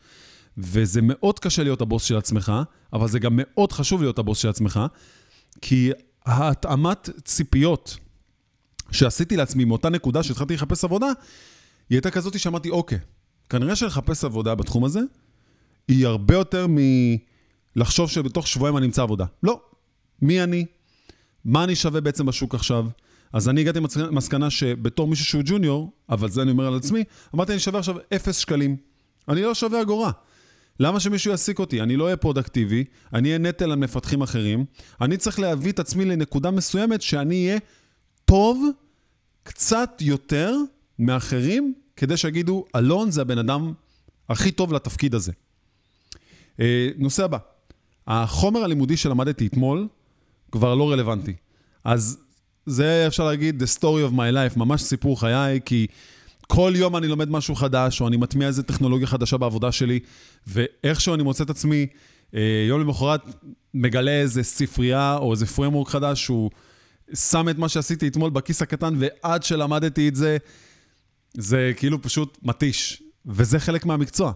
וזה 0.59 1.01
מאוד 1.03 1.39
קשה 1.39 1.63
להיות 1.63 1.81
הבוס 1.81 2.05
של 2.05 2.17
עצמך, 2.17 2.53
אבל 2.93 3.09
זה 3.09 3.19
גם 3.19 3.33
מאוד 3.35 3.73
חשוב 3.73 4.03
להיות 4.03 4.19
הבוס 4.19 4.39
של 4.39 4.49
עצמך, 4.49 4.81
כי 5.63 5.91
ההתאמת 6.27 7.09
ציפיות 7.25 7.97
שעשיתי 8.91 9.37
לעצמי 9.37 9.65
מאותה 9.65 9.89
נקודה 9.89 10.23
שהתחלתי 10.23 10.55
לחפש 10.55 10.85
עבודה, 10.85 11.07
היא 11.07 11.97
הייתה 11.97 12.11
כזאת 12.11 12.39
שאמרתי, 12.39 12.71
אוקיי, 12.71 12.99
כנראה 13.49 13.77
שלחפש 13.77 14.25
עבודה 14.25 14.55
בתחום 14.55 14.85
הזה, 14.85 15.01
היא 15.89 16.07
הרבה 16.07 16.35
יותר 16.35 16.67
מלחשוב 17.81 18.11
שבתוך 18.11 18.47
שבועיים 18.47 18.77
אני 18.77 18.87
אמצא 18.87 19.03
עבודה. 19.03 19.25
לא. 19.43 19.61
מי 20.23 20.43
אני? 20.43 20.67
מה 21.45 21.65
אני 21.65 21.77
שווה 21.77 22.01
בעצם 22.01 22.27
בשוק 22.27 22.55
עכשיו? 22.55 22.87
אז 23.33 23.49
אני 23.49 23.61
הגעתי 23.61 23.79
למסקנה 23.97 24.51
שבתור 24.51 25.09
מישהו 25.09 25.25
שהוא 25.25 25.43
ג'וניור, 25.47 25.93
אבל 26.09 26.31
זה 26.31 26.43
אני 26.43 26.51
אומר 26.51 26.67
על 26.67 26.77
עצמי, 26.77 27.05
אמרתי, 27.35 27.53
אני 27.53 27.61
שווה 27.61 27.79
עכשיו 27.79 27.97
אפס 28.15 28.37
שקלים. 28.37 28.77
אני 29.29 29.43
לא 29.43 29.55
שווה 29.55 29.83
אגורה. 29.83 30.11
למה 30.81 31.01
שמישהו 31.01 31.31
יעסיק 31.31 31.59
אותי? 31.59 31.81
אני 31.81 31.97
לא 31.97 32.05
אהיה 32.05 32.17
פרודקטיבי, 32.17 32.85
אני 33.15 33.29
אהיה 33.29 33.39
נטל 33.39 33.71
על 33.71 33.79
מפתחים 33.79 34.23
אחרים. 34.23 34.65
אני 35.01 35.17
צריך 35.17 35.39
להביא 35.39 35.73
את 35.73 35.79
עצמי 35.79 36.05
לנקודה 36.05 36.51
מסוימת 36.51 37.03
שאני 37.03 37.47
אהיה 37.47 37.59
טוב 38.25 38.65
קצת 39.43 39.91
יותר 40.01 40.55
מאחרים, 40.99 41.75
כדי 41.97 42.17
שיגידו, 42.17 42.65
אלון 42.77 43.11
זה 43.11 43.21
הבן 43.21 43.39
אדם 43.39 43.73
הכי 44.29 44.51
טוב 44.51 44.73
לתפקיד 44.73 45.15
הזה. 45.15 45.33
אה, 46.61 46.89
נושא 46.99 47.25
הבא, 47.25 47.39
החומר 48.13 48.65
הלימודי 48.65 48.97
שלמדתי 48.97 49.47
אתמול 49.47 49.89
כבר 50.53 50.75
לא 50.75 50.91
רלוונטי. 50.91 51.35
אז 51.85 52.19
זה 52.67 53.05
אפשר 53.07 53.25
להגיד 53.25 53.63
the 53.63 53.79
story 53.79 54.11
of 54.11 54.15
my 54.15 54.35
life, 54.35 54.59
ממש 54.59 54.83
סיפור 54.83 55.21
חיי, 55.21 55.61
כי 55.65 55.87
כל 56.47 56.73
יום 56.77 56.97
אני 56.97 57.09
לומד 57.09 57.31
משהו 57.31 57.55
חדש, 57.55 58.01
או 58.01 58.09
אני 58.09 58.17
מטמיע 58.17 58.49
איזה 58.49 58.63
טכנולוגיה 58.63 59.07
חדשה 59.07 59.37
בעבודה 59.37 59.73
שלי, 59.73 60.01
ואיכשהו 60.47 61.15
אני 61.15 61.23
מוצא 61.23 61.45
את 61.45 61.51
עצמי, 61.51 61.87
אה, 62.35 62.65
יום 62.69 62.81
למחרת 62.81 63.21
מגלה 63.75 64.21
איזה 64.21 64.43
ספרייה 64.43 65.17
או 65.17 65.33
איזה 65.33 65.47
framework 65.57 65.89
חדש, 65.91 66.25
שהוא 66.25 66.51
שם 67.15 67.49
את 67.49 67.59
מה 67.59 67.69
שעשיתי 67.69 68.09
אתמול 68.09 68.31
בכיס 68.31 68.63
הקטן, 68.63 68.95
ועד 68.99 69.43
שלמדתי 69.43 70.09
את 70.09 70.17
זה, 70.17 70.37
זה 71.35 71.73
כאילו 71.77 72.03
פשוט 72.03 72.39
מתיש. 72.43 73.03
וזה 73.27 73.59
חלק 73.59 73.87
מהמקצוע. 73.87 74.33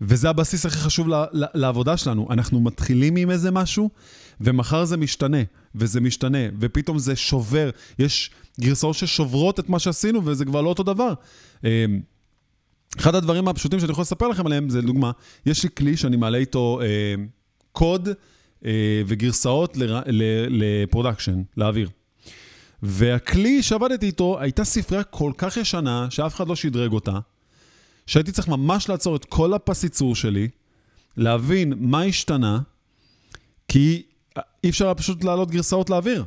וזה 0.00 0.30
הבסיס 0.30 0.66
הכי 0.66 0.78
חשוב 0.78 1.08
לעבודה 1.32 1.96
שלנו. 1.96 2.28
אנחנו 2.30 2.60
מתחילים 2.60 3.16
עם 3.16 3.30
איזה 3.30 3.50
משהו, 3.50 3.90
ומחר 4.40 4.84
זה 4.84 4.96
משתנה, 4.96 5.38
וזה 5.74 6.00
משתנה, 6.00 6.38
ופתאום 6.60 6.98
זה 6.98 7.16
שובר. 7.16 7.70
יש 7.98 8.30
גרסאות 8.60 8.94
ששוברות 8.94 9.60
את 9.60 9.68
מה 9.68 9.78
שעשינו, 9.78 10.24
וזה 10.24 10.44
כבר 10.44 10.60
לא 10.60 10.68
אותו 10.68 10.82
דבר. 10.82 11.12
אמ, 11.64 12.00
אחד 12.98 13.14
הדברים 13.14 13.48
הפשוטים 13.48 13.80
שאני 13.80 13.92
יכול 13.92 14.02
לספר 14.02 14.28
לכם 14.28 14.46
עליהם, 14.46 14.68
זה 14.68 14.78
לדוגמה, 14.78 15.10
יש 15.46 15.62
לי 15.62 15.68
כלי 15.76 15.96
שאני 15.96 16.16
מעלה 16.16 16.38
איתו 16.38 16.80
אה, 16.82 17.14
קוד 17.72 18.08
אה, 18.64 19.02
וגרסאות 19.06 19.76
ל 20.48 20.56
production, 20.56 21.42
לאוויר. 21.56 21.88
והכלי 22.82 23.62
שעבדתי 23.62 24.06
איתו 24.06 24.40
הייתה 24.40 24.64
ספרייה 24.64 25.04
כל 25.04 25.32
כך 25.38 25.56
ישנה, 25.56 26.06
שאף 26.10 26.34
אחד 26.34 26.48
לא 26.48 26.56
שדרג 26.56 26.92
אותה, 26.92 27.18
שהייתי 28.08 28.32
צריך 28.32 28.48
ממש 28.48 28.88
לעצור 28.88 29.16
את 29.16 29.24
כל 29.24 29.54
הפס 29.54 29.84
ייצור 29.84 30.14
שלי, 30.14 30.48
להבין 31.16 31.72
מה 31.76 32.02
השתנה, 32.02 32.60
כי 33.68 34.02
אי 34.64 34.70
אפשר 34.70 34.84
היה 34.84 34.94
פשוט 34.94 35.24
להעלות 35.24 35.50
גרסאות 35.50 35.90
לאוויר. 35.90 36.24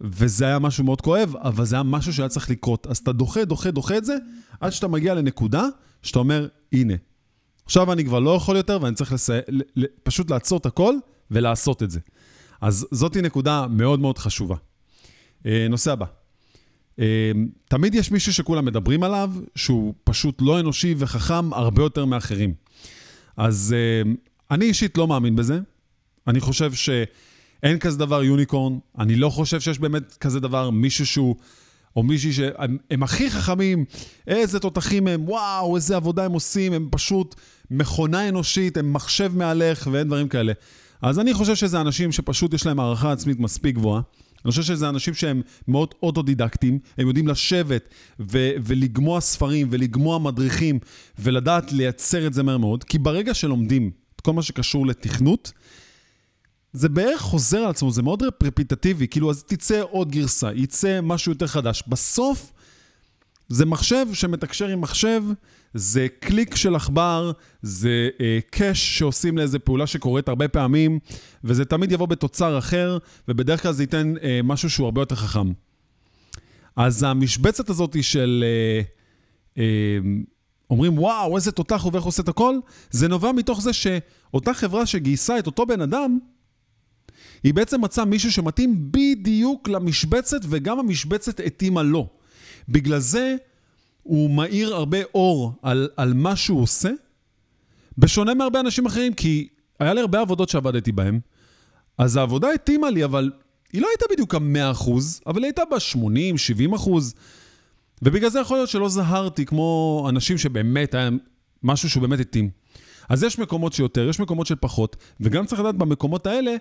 וזה 0.00 0.46
היה 0.46 0.58
משהו 0.58 0.84
מאוד 0.84 1.00
כואב, 1.00 1.36
אבל 1.36 1.64
זה 1.64 1.76
היה 1.76 1.82
משהו 1.82 2.12
שהיה 2.12 2.28
צריך 2.28 2.50
לקרות. 2.50 2.86
אז 2.86 2.98
אתה 2.98 3.12
דוחה, 3.12 3.44
דוחה, 3.44 3.70
דוחה 3.70 3.96
את 3.96 4.04
זה, 4.04 4.16
עד 4.60 4.70
שאתה 4.72 4.88
מגיע 4.88 5.14
לנקודה 5.14 5.64
שאתה 6.02 6.18
אומר, 6.18 6.48
הנה, 6.72 6.94
עכשיו 7.64 7.92
אני 7.92 8.04
כבר 8.04 8.18
לא 8.20 8.30
יכול 8.30 8.56
יותר 8.56 8.78
ואני 8.82 8.94
צריך 8.94 9.12
לסי... 9.12 9.32
פשוט 10.02 10.30
לעצור 10.30 10.58
את 10.58 10.66
הכל 10.66 10.94
ולעשות 11.30 11.82
את 11.82 11.90
זה. 11.90 12.00
אז 12.60 12.86
זאתי 12.90 13.22
נקודה 13.22 13.66
מאוד 13.66 14.00
מאוד 14.00 14.18
חשובה. 14.18 14.56
אה, 15.46 15.66
נושא 15.70 15.92
הבא. 15.92 16.06
אמ, 17.00 17.04
תמיד 17.68 17.94
יש 17.94 18.10
מישהו 18.10 18.32
שכולם 18.32 18.64
מדברים 18.64 19.02
עליו, 19.02 19.32
שהוא 19.56 19.94
פשוט 20.04 20.42
לא 20.42 20.60
אנושי 20.60 20.94
וחכם 20.98 21.52
הרבה 21.52 21.82
יותר 21.82 22.04
מאחרים. 22.04 22.54
אז 23.36 23.74
אמ, 24.04 24.14
אני 24.50 24.64
אישית 24.64 24.98
לא 24.98 25.08
מאמין 25.08 25.36
בזה. 25.36 25.58
אני 26.26 26.40
חושב 26.40 26.72
שאין 26.72 27.78
כזה 27.80 27.98
דבר 27.98 28.24
יוניקורן. 28.24 28.78
אני 28.98 29.16
לא 29.16 29.30
חושב 29.30 29.60
שיש 29.60 29.78
באמת 29.78 30.16
כזה 30.16 30.40
דבר 30.40 30.70
מישהו 30.70 31.06
שהוא... 31.06 31.36
או 31.96 32.02
מישהי 32.02 32.32
שהם 32.32 33.02
הכי 33.02 33.30
חכמים, 33.30 33.84
איזה 34.26 34.60
תותחים 34.60 35.06
הם, 35.06 35.28
וואו, 35.28 35.76
איזה 35.76 35.96
עבודה 35.96 36.24
הם 36.24 36.32
עושים, 36.32 36.72
הם 36.72 36.88
פשוט 36.90 37.34
מכונה 37.70 38.28
אנושית, 38.28 38.76
הם 38.76 38.92
מחשב 38.92 39.32
מעליך 39.36 39.88
ואין 39.92 40.06
דברים 40.06 40.28
כאלה. 40.28 40.52
אז 41.02 41.18
אני 41.18 41.34
חושב 41.34 41.54
שזה 41.54 41.80
אנשים 41.80 42.12
שפשוט 42.12 42.54
יש 42.54 42.66
להם 42.66 42.80
הערכה 42.80 43.12
עצמית 43.12 43.40
מספיק 43.40 43.74
גבוהה. 43.74 44.00
אני 44.44 44.50
חושב 44.50 44.62
שזה 44.62 44.88
אנשים 44.88 45.14
שהם 45.14 45.42
מאוד 45.68 45.94
אוטודידקטים, 46.02 46.78
הם 46.98 47.06
יודעים 47.06 47.28
לשבת 47.28 47.88
ו- 48.20 48.50
ולגמוע 48.64 49.20
ספרים 49.20 49.68
ולגמוע 49.70 50.18
מדריכים 50.18 50.78
ולדעת 51.18 51.72
לייצר 51.72 52.26
את 52.26 52.34
זה 52.34 52.42
מהר 52.42 52.58
מאוד, 52.58 52.84
כי 52.84 52.98
ברגע 52.98 53.34
שלומדים 53.34 53.90
את 54.16 54.20
כל 54.20 54.32
מה 54.32 54.42
שקשור 54.42 54.86
לתכנות, 54.86 55.52
זה 56.72 56.88
בערך 56.88 57.20
חוזר 57.20 57.58
על 57.58 57.70
עצמו, 57.70 57.90
זה 57.90 58.02
מאוד 58.02 58.22
רפרפיטטיבי, 58.22 59.08
כאילו 59.08 59.30
אז 59.30 59.42
תצא 59.42 59.82
עוד 59.90 60.10
גרסה, 60.10 60.50
יצא 60.54 61.00
משהו 61.02 61.32
יותר 61.32 61.46
חדש. 61.46 61.82
בסוף 61.88 62.52
זה 63.50 63.66
מחשב 63.66 64.06
שמתקשר 64.12 64.68
עם 64.68 64.80
מחשב, 64.80 65.22
זה 65.74 66.06
קליק 66.20 66.54
של 66.54 66.74
עכבר, 66.74 67.32
זה 67.62 68.08
אה, 68.20 68.38
קאש 68.50 68.98
שעושים 68.98 69.38
לאיזה 69.38 69.58
פעולה 69.58 69.86
שקורית 69.86 70.28
הרבה 70.28 70.48
פעמים, 70.48 70.98
וזה 71.44 71.64
תמיד 71.64 71.92
יבוא 71.92 72.06
בתוצר 72.06 72.58
אחר, 72.58 72.98
ובדרך 73.28 73.62
כלל 73.62 73.72
זה 73.72 73.82
ייתן 73.82 74.14
אה, 74.22 74.40
משהו 74.44 74.70
שהוא 74.70 74.84
הרבה 74.84 75.00
יותר 75.00 75.14
חכם. 75.14 75.52
אז 76.76 77.02
המשבצת 77.02 77.70
הזאת 77.70 77.96
של... 78.02 78.44
אה, 78.46 78.82
אה, 79.58 79.98
אומרים, 80.70 80.98
וואו, 80.98 81.36
איזה 81.36 81.52
תותח 81.52 81.82
הוא 81.82 81.92
ואיך 81.92 82.04
עושה 82.04 82.22
את 82.22 82.28
הכל, 82.28 82.54
זה 82.90 83.08
נובע 83.08 83.32
מתוך 83.32 83.60
זה 83.60 83.72
שאותה 83.72 84.54
חברה 84.54 84.86
שגייסה 84.86 85.38
את 85.38 85.46
אותו 85.46 85.66
בן 85.66 85.80
אדם, 85.80 86.18
היא 87.42 87.54
בעצם 87.54 87.80
מצאה 87.80 88.04
מישהו 88.04 88.32
שמתאים 88.32 88.90
בדיוק 88.90 89.68
למשבצת, 89.68 90.40
וגם 90.48 90.78
המשבצת 90.78 91.40
התאימה 91.40 91.82
לו. 91.82 92.19
בגלל 92.70 92.98
זה 92.98 93.36
הוא 94.02 94.30
מאיר 94.30 94.74
הרבה 94.74 94.98
אור 95.14 95.52
על, 95.62 95.88
על 95.96 96.14
מה 96.14 96.36
שהוא 96.36 96.62
עושה, 96.62 96.90
בשונה 97.98 98.34
מהרבה 98.34 98.60
אנשים 98.60 98.86
אחרים, 98.86 99.14
כי 99.14 99.48
היה 99.80 99.94
לי 99.94 100.00
הרבה 100.00 100.20
עבודות 100.20 100.48
שעבדתי 100.48 100.92
בהן, 100.92 101.20
אז 101.98 102.16
העבודה 102.16 102.50
התאימה 102.50 102.90
לי, 102.90 103.04
אבל 103.04 103.30
היא 103.72 103.82
לא 103.82 103.88
הייתה 103.88 104.04
בדיוק 104.12 104.34
ה-100%, 104.34 104.90
אבל 105.26 105.38
היא 105.38 105.44
הייתה 105.44 105.62
ב-80-70%, 105.70 106.90
ובגלל 108.02 108.30
זה 108.30 108.40
יכול 108.40 108.56
להיות 108.56 108.68
שלא 108.68 108.88
זהרתי 108.88 109.46
כמו 109.46 110.06
אנשים 110.08 110.38
שבאמת 110.38 110.94
היה 110.94 111.10
משהו 111.62 111.90
שהוא 111.90 112.02
באמת 112.02 112.20
התאים. 112.20 112.50
אז 113.08 113.22
יש 113.22 113.38
מקומות 113.38 113.72
שיותר, 113.72 114.08
יש 114.08 114.20
מקומות 114.20 114.46
של 114.46 114.54
פחות, 114.60 114.96
וגם 115.20 115.46
צריך 115.46 115.60
לדעת 115.60 115.74
במקומות 115.74 116.26
האלה, 116.26 116.56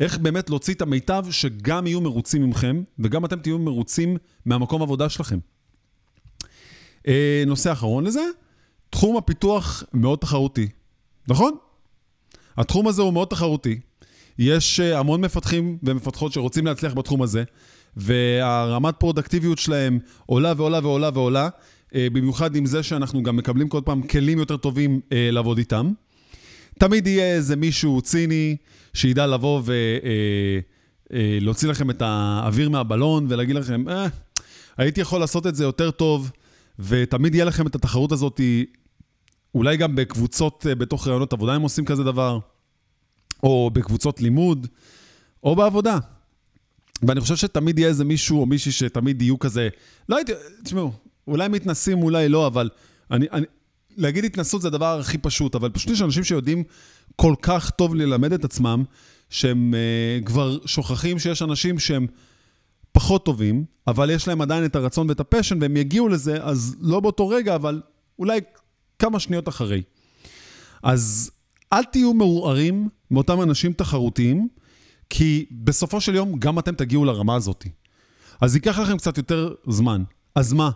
איך 0.00 0.18
באמת 0.18 0.50
להוציא 0.50 0.74
את 0.74 0.82
המיטב 0.82 1.26
שגם 1.30 1.86
יהיו 1.86 2.00
מרוצים 2.00 2.42
ממכם, 2.42 2.82
וגם 2.98 3.24
אתם 3.24 3.40
תהיו 3.40 3.58
מרוצים 3.58 4.16
מהמקום 4.46 4.82
עבודה 4.82 5.08
שלכם. 5.08 5.38
אה, 7.08 7.42
נושא 7.46 7.72
אחרון 7.72 8.04
לזה, 8.04 8.22
תחום 8.90 9.16
הפיתוח 9.16 9.82
מאוד 9.94 10.18
תחרותי, 10.18 10.68
נכון? 11.28 11.56
התחום 12.56 12.88
הזה 12.88 13.02
הוא 13.02 13.12
מאוד 13.12 13.28
תחרותי. 13.28 13.80
יש 14.38 14.80
אה, 14.80 14.98
המון 14.98 15.20
מפתחים 15.20 15.78
ומפתחות 15.82 16.32
שרוצים 16.32 16.66
להצליח 16.66 16.94
בתחום 16.94 17.22
הזה, 17.22 17.44
והרמת 17.96 18.94
פרודקטיביות 18.98 19.58
שלהם 19.58 19.98
עולה 20.26 20.52
ועולה 20.56 20.78
ועולה 20.82 21.10
ועולה, 21.14 21.48
אה, 21.94 22.06
במיוחד 22.12 22.56
עם 22.56 22.66
זה 22.66 22.82
שאנחנו 22.82 23.22
גם 23.22 23.36
מקבלים 23.36 23.68
כל 23.68 23.80
פעם 23.84 24.02
כלים 24.02 24.38
יותר 24.38 24.56
טובים 24.56 25.00
לעבוד 25.10 25.58
איתם. 25.58 25.92
תמיד 26.78 27.06
יהיה 27.06 27.34
איזה 27.34 27.56
מישהו 27.56 28.02
ציני 28.02 28.56
שידע 28.94 29.26
לבוא 29.26 29.62
ולהוציא 31.10 31.68
לכם 31.68 31.90
את 31.90 32.02
האוויר 32.02 32.68
מהבלון 32.68 33.26
ולהגיד 33.28 33.56
לכם, 33.56 33.88
אה, 33.88 34.06
הייתי 34.76 35.00
יכול 35.00 35.20
לעשות 35.20 35.46
את 35.46 35.54
זה 35.54 35.64
יותר 35.64 35.90
טוב, 35.90 36.30
ותמיד 36.78 37.34
יהיה 37.34 37.44
לכם 37.44 37.66
את 37.66 37.74
התחרות 37.74 38.12
הזאת, 38.12 38.40
אולי 39.54 39.76
גם 39.76 39.96
בקבוצות 39.96 40.66
בתוך 40.78 41.08
רעיונות 41.08 41.32
עבודה 41.32 41.54
הם 41.54 41.62
עושים 41.62 41.84
כזה 41.84 42.04
דבר, 42.04 42.38
או 43.42 43.70
בקבוצות 43.72 44.20
לימוד, 44.20 44.66
או 45.44 45.56
בעבודה. 45.56 45.98
ואני 47.02 47.20
חושב 47.20 47.36
שתמיד 47.36 47.78
יהיה 47.78 47.88
איזה 47.88 48.04
מישהו 48.04 48.40
או 48.40 48.46
מישהי 48.46 48.72
שתמיד 48.72 49.22
יהיו 49.22 49.38
כזה, 49.38 49.68
לא 50.08 50.16
הייתי, 50.16 50.32
תשמעו, 50.64 50.92
אולי 51.26 51.48
מתנסים, 51.48 52.02
אולי 52.02 52.28
לא, 52.28 52.46
אבל 52.46 52.68
אני, 53.10 53.26
אני, 53.32 53.46
להגיד 53.98 54.24
התנסות 54.24 54.62
זה 54.62 54.68
הדבר 54.68 54.98
הכי 55.00 55.18
פשוט, 55.18 55.54
אבל 55.54 55.70
פשוט 55.70 55.90
יש 55.90 56.02
אנשים 56.02 56.24
שיודעים 56.24 56.64
כל 57.16 57.34
כך 57.42 57.70
טוב 57.70 57.94
ללמד 57.94 58.32
את 58.32 58.44
עצמם, 58.44 58.84
שהם 59.30 59.74
uh, 59.74 60.24
כבר 60.26 60.58
שוכחים 60.66 61.18
שיש 61.18 61.42
אנשים 61.42 61.78
שהם 61.78 62.06
פחות 62.92 63.24
טובים, 63.24 63.64
אבל 63.86 64.10
יש 64.10 64.28
להם 64.28 64.40
עדיין 64.40 64.64
את 64.64 64.76
הרצון 64.76 65.08
ואת 65.08 65.20
הפשן, 65.20 65.62
והם 65.62 65.76
יגיעו 65.76 66.08
לזה, 66.08 66.44
אז 66.44 66.76
לא 66.80 67.00
באותו 67.00 67.28
רגע, 67.28 67.54
אבל 67.54 67.82
אולי 68.18 68.40
כמה 68.98 69.20
שניות 69.20 69.48
אחרי. 69.48 69.82
אז 70.82 71.30
אל 71.72 71.84
תהיו 71.84 72.14
מעורערים 72.14 72.88
מאותם 73.10 73.42
אנשים 73.42 73.72
תחרותיים, 73.72 74.48
כי 75.10 75.46
בסופו 75.50 76.00
של 76.00 76.14
יום 76.14 76.38
גם 76.38 76.58
אתם 76.58 76.74
תגיעו 76.74 77.04
לרמה 77.04 77.34
הזאת. 77.34 77.66
אז 78.40 78.54
ייקח 78.54 78.78
לכם 78.78 78.96
קצת 78.96 79.18
יותר 79.18 79.54
זמן. 79.68 80.02
אז 80.34 80.52
מה? 80.52 80.70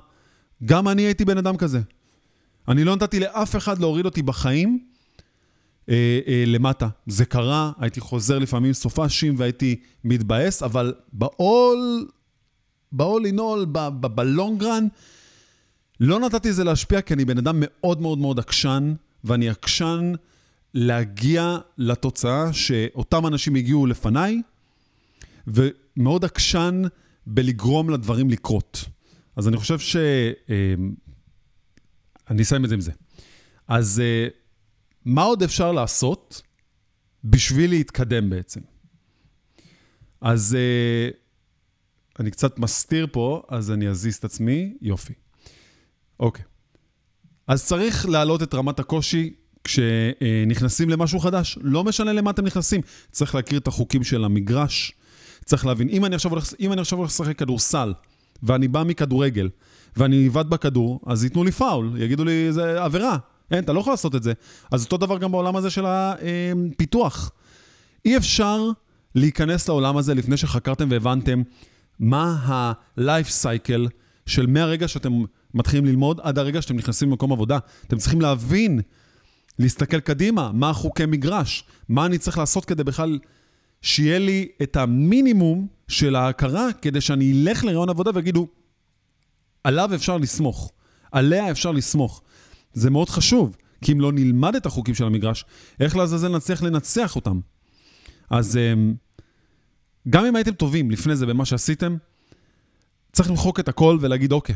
גם 0.64 0.88
אני 0.88 1.02
הייתי 1.02 1.25
בן 1.25 1.38
אדם 1.38 1.57
כזה. 1.57 1.81
אני 2.69 2.85
לא 2.85 2.97
נתתי 2.97 3.21
לאף 3.21 3.57
אחד 3.57 3.78
להוריד 3.78 4.04
אותי 4.04 4.23
בחיים 4.23 4.78
אה, 5.88 6.21
אה, 6.26 6.45
למטה. 6.47 6.88
זה 7.07 7.25
קרה, 7.25 7.73
הייתי 7.78 8.00
חוזר 8.00 8.38
לפעמים 8.38 8.73
סופאשים 8.73 9.35
והייתי 9.38 9.76
מתבאס, 10.04 10.62
אבל 10.62 10.95
בעול, 11.12 12.09
בעול 12.92 13.26
לנעול, 13.26 13.66
בלונגרן, 14.00 14.87
לא 16.00 16.21
נתתי 16.21 16.49
לזה 16.49 16.64
להשפיע, 16.64 17.00
כי 17.00 17.14
אני 17.14 17.25
בן 17.25 17.38
אדם 17.38 17.57
מאוד 17.61 18.00
מאוד 18.00 18.19
מאוד 18.19 18.38
עקשן, 18.38 18.95
ואני 19.25 19.49
עקשן 19.49 20.12
להגיע 20.75 21.59
לתוצאה 21.78 22.52
שאותם 22.52 23.26
אנשים 23.26 23.54
הגיעו 23.54 23.87
לפניי, 23.87 24.42
ומאוד 25.47 26.25
עקשן 26.25 26.83
בלגרום 27.26 27.90
לדברים 27.90 28.31
לקרות. 28.31 28.85
אז 29.37 29.49
אני 29.49 29.57
חושב 29.57 29.78
ש... 29.78 29.97
אה, 29.97 30.75
אני 32.33 32.43
אסיים 32.43 32.65
את 32.65 32.69
זה 32.69 32.75
עם 32.75 32.81
זה. 32.81 32.93
אז 33.69 34.01
אה, 34.01 34.29
מה 35.05 35.23
עוד 35.23 35.43
אפשר 35.43 35.73
לעשות 35.73 36.43
בשביל 37.25 37.71
להתקדם 37.71 38.31
בעצם? 38.31 38.61
אז 40.21 40.57
אה, 40.59 41.09
אני 42.21 42.31
קצת 42.31 42.59
מסתיר 42.59 43.07
פה, 43.12 43.43
אז 43.49 43.71
אני 43.71 43.89
אזיז 43.89 44.17
את 44.17 44.25
עצמי. 44.25 44.75
יופי. 44.81 45.12
אוקיי. 46.21 46.45
אז 47.47 47.67
צריך 47.67 48.09
להעלות 48.09 48.43
את 48.43 48.55
רמת 48.55 48.79
הקושי 48.79 49.35
כשנכנסים 49.65 50.91
למשהו 50.91 51.21
חדש. 51.21 51.59
לא 51.62 51.85
משנה 51.85 52.12
למה 52.12 52.31
אתם 52.31 52.45
נכנסים. 52.45 52.81
צריך 53.11 53.35
להכיר 53.35 53.59
את 53.59 53.67
החוקים 53.67 54.05
של 54.05 54.25
המגרש. 54.25 54.93
צריך 55.45 55.67
להבין, 55.67 55.89
אם 55.89 56.05
אני 56.05 56.15
עכשיו 56.15 56.31
הולך, 56.31 56.53
אם 56.61 56.73
אני 56.73 56.81
עכשיו 56.81 56.99
הולך 56.99 57.11
לשחק 57.11 57.39
כדורסל, 57.39 57.93
ואני 58.42 58.68
בא 58.68 58.82
מכדורגל, 58.82 59.49
ואני 59.96 60.28
אבד 60.28 60.50
בכדור, 60.50 61.00
אז 61.06 61.25
ייתנו 61.25 61.44
לי 61.44 61.52
פאול, 61.52 61.92
יגידו 61.96 62.25
לי, 62.25 62.52
זה 62.52 62.82
עבירה. 62.82 63.16
אין, 63.50 63.64
אתה 63.64 63.72
לא 63.72 63.80
יכול 63.80 63.92
לעשות 63.92 64.14
את 64.14 64.22
זה. 64.22 64.32
אז 64.70 64.84
אותו 64.84 64.96
דבר 64.96 65.18
גם 65.18 65.32
בעולם 65.32 65.56
הזה 65.56 65.70
של 65.70 65.84
הפיתוח. 65.87 67.31
אי 68.05 68.16
אפשר 68.16 68.70
להיכנס 69.14 69.68
לעולם 69.68 69.96
הזה 69.96 70.14
לפני 70.14 70.37
שחקרתם 70.37 70.88
והבנתם 70.90 71.42
מה 72.00 72.24
ה-life 72.24 73.42
cycle 73.42 73.88
של 74.26 74.46
מהרגע 74.46 74.88
שאתם 74.88 75.12
מתחילים 75.55 75.87
ללמוד 75.87 76.20
עד 76.22 76.38
הרגע 76.38 76.62
שאתם 76.62 76.76
נכנסים 76.76 77.09
למקום 77.09 77.33
עבודה. 77.33 77.59
אתם 77.87 77.96
צריכים 77.96 78.20
להבין, 78.20 78.81
להסתכל 79.59 80.00
קדימה, 80.00 80.50
מה 80.55 80.70
החוקי 80.70 81.07
מגרש, 81.07 81.64
מה 81.88 82.07
אני 82.07 82.18
צריך 82.18 82.38
לעשות 82.38 82.64
כדי 82.64 82.85
בכלל 82.85 83.18
שיהיה 83.83 84.18
לי 84.18 84.49
את 84.62 84.77
המינימום 84.77 85.66
של 85.88 86.16
ההכרה, 86.16 86.73
כדי 86.83 87.01
שאני 87.01 87.33
אלך 87.33 87.64
לרעיון 87.64 87.88
עבודה 87.88 88.11
ויגידו, 88.14 88.49
עליו 89.64 89.95
אפשר 89.95 90.18
לסמוך, 90.18 90.73
עליה 91.12 91.51
אפשר 91.51 91.73
לסמוך. 91.73 92.23
זה 92.73 92.90
מאוד 92.90 93.09
חשוב, 93.09 93.57
כי 93.85 93.92
אם 93.92 94.01
לא 94.01 94.12
נלמד 94.12 94.55
את 94.55 94.66
החוקים 94.66 94.95
של 94.95 95.05
המגרש, 95.05 95.45
איך 95.81 95.97
לעזאזל 95.97 96.37
נצליח 96.37 96.62
לנצח 96.62 97.16
אותם? 97.16 97.40
אז 98.31 98.57
אמ, 98.57 98.95
גם 100.09 100.25
אם 100.25 100.37
הייתם 100.37 100.53
טובים 100.53 100.90
לפני 100.90 101.16
זה 101.16 101.27
במה 101.27 101.45
שעשיתם, 101.45 101.97
צריך 103.12 103.31
למחוק 103.31 103.61
את 103.61 103.68
הכל 103.68 103.99
ולהגיד, 104.01 104.33
אוקיי, 104.33 104.55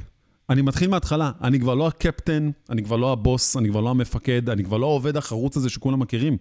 אני 0.51 0.63
מתחיל 0.63 0.91
מההתחלה, 0.91 1.31
אני 1.43 1.61
כבר 1.61 1.75
לא 1.75 1.87
הקפטן, 1.87 2.51
אני 2.71 2.85
כבר 2.85 2.97
לא 2.97 3.13
הבוס, 3.13 3.57
אני 3.57 3.69
כבר 3.69 3.81
לא 3.81 3.91
המפקד, 3.91 4.51
אני 4.51 4.65
כבר 4.65 4.77
לא 4.77 4.87
העובד 4.87 5.17
החרוץ 5.17 5.57
הזה 5.57 5.71
שכולם 5.71 6.01
מכירים. 6.01 6.37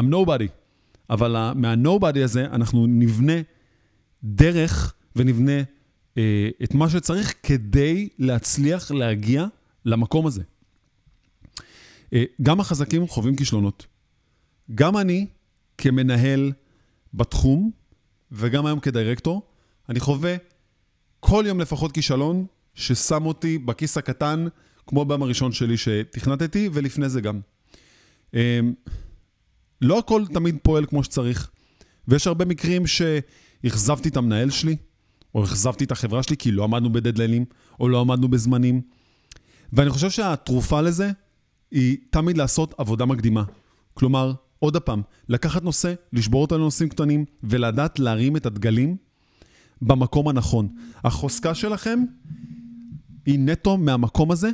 I'm 0.00 0.04
nobody. 0.04 0.65
אבל 1.10 1.52
מה-nobody 1.54 2.24
הזה 2.24 2.44
אנחנו 2.44 2.86
נבנה 2.86 3.32
דרך 4.24 4.94
ונבנה 5.16 5.62
אה, 6.18 6.48
את 6.64 6.74
מה 6.74 6.90
שצריך 6.90 7.34
כדי 7.42 8.08
להצליח 8.18 8.90
להגיע 8.90 9.46
למקום 9.84 10.26
הזה. 10.26 10.42
אה, 12.12 12.24
גם 12.42 12.60
החזקים 12.60 13.08
חווים 13.08 13.36
כישלונות. 13.36 13.86
גם 14.74 14.96
אני, 14.96 15.26
כמנהל 15.78 16.52
בתחום, 17.14 17.70
וגם 18.32 18.66
היום 18.66 18.80
כדירקטור, 18.80 19.42
אני 19.88 20.00
חווה 20.00 20.36
כל 21.20 21.44
יום 21.46 21.60
לפחות 21.60 21.92
כישלון 21.92 22.46
ששם 22.74 23.26
אותי 23.26 23.58
בכיס 23.58 23.98
הקטן, 23.98 24.46
כמו 24.86 25.04
ביום 25.04 25.22
הראשון 25.22 25.52
שלי 25.52 25.76
שתכנתתי, 25.76 26.68
ולפני 26.72 27.08
זה 27.08 27.20
גם. 27.20 27.40
אה, 28.34 28.60
לא 29.82 29.98
הכל 29.98 30.22
תמיד 30.26 30.56
פועל 30.62 30.86
כמו 30.86 31.04
שצריך, 31.04 31.50
ויש 32.08 32.26
הרבה 32.26 32.44
מקרים 32.44 32.82
שאכזבתי 32.86 34.08
את 34.08 34.16
המנהל 34.16 34.50
שלי, 34.50 34.76
או 35.34 35.44
אכזבתי 35.44 35.84
את 35.84 35.92
החברה 35.92 36.22
שלי 36.22 36.36
כי 36.36 36.52
לא 36.52 36.64
עמדנו 36.64 36.92
בדדליינים, 36.92 37.44
או 37.80 37.88
לא 37.88 38.00
עמדנו 38.00 38.28
בזמנים. 38.28 38.80
ואני 39.72 39.90
חושב 39.90 40.10
שהתרופה 40.10 40.80
לזה 40.80 41.10
היא 41.70 41.96
תמיד 42.10 42.38
לעשות 42.38 42.74
עבודה 42.78 43.04
מקדימה. 43.04 43.44
כלומר, 43.94 44.32
עוד 44.58 44.76
פעם, 44.76 45.02
לקחת 45.28 45.62
נושא, 45.62 45.94
לשבור 46.12 46.42
אותו 46.42 46.58
לנושאים 46.58 46.88
קטנים, 46.88 47.24
ולדעת 47.42 47.98
להרים 47.98 48.36
את 48.36 48.46
הדגלים 48.46 48.96
במקום 49.82 50.28
הנכון. 50.28 50.68
החוזקה 51.04 51.54
שלכם 51.54 52.04
היא 53.26 53.38
נטו 53.38 53.76
מהמקום 53.76 54.30
הזה, 54.30 54.50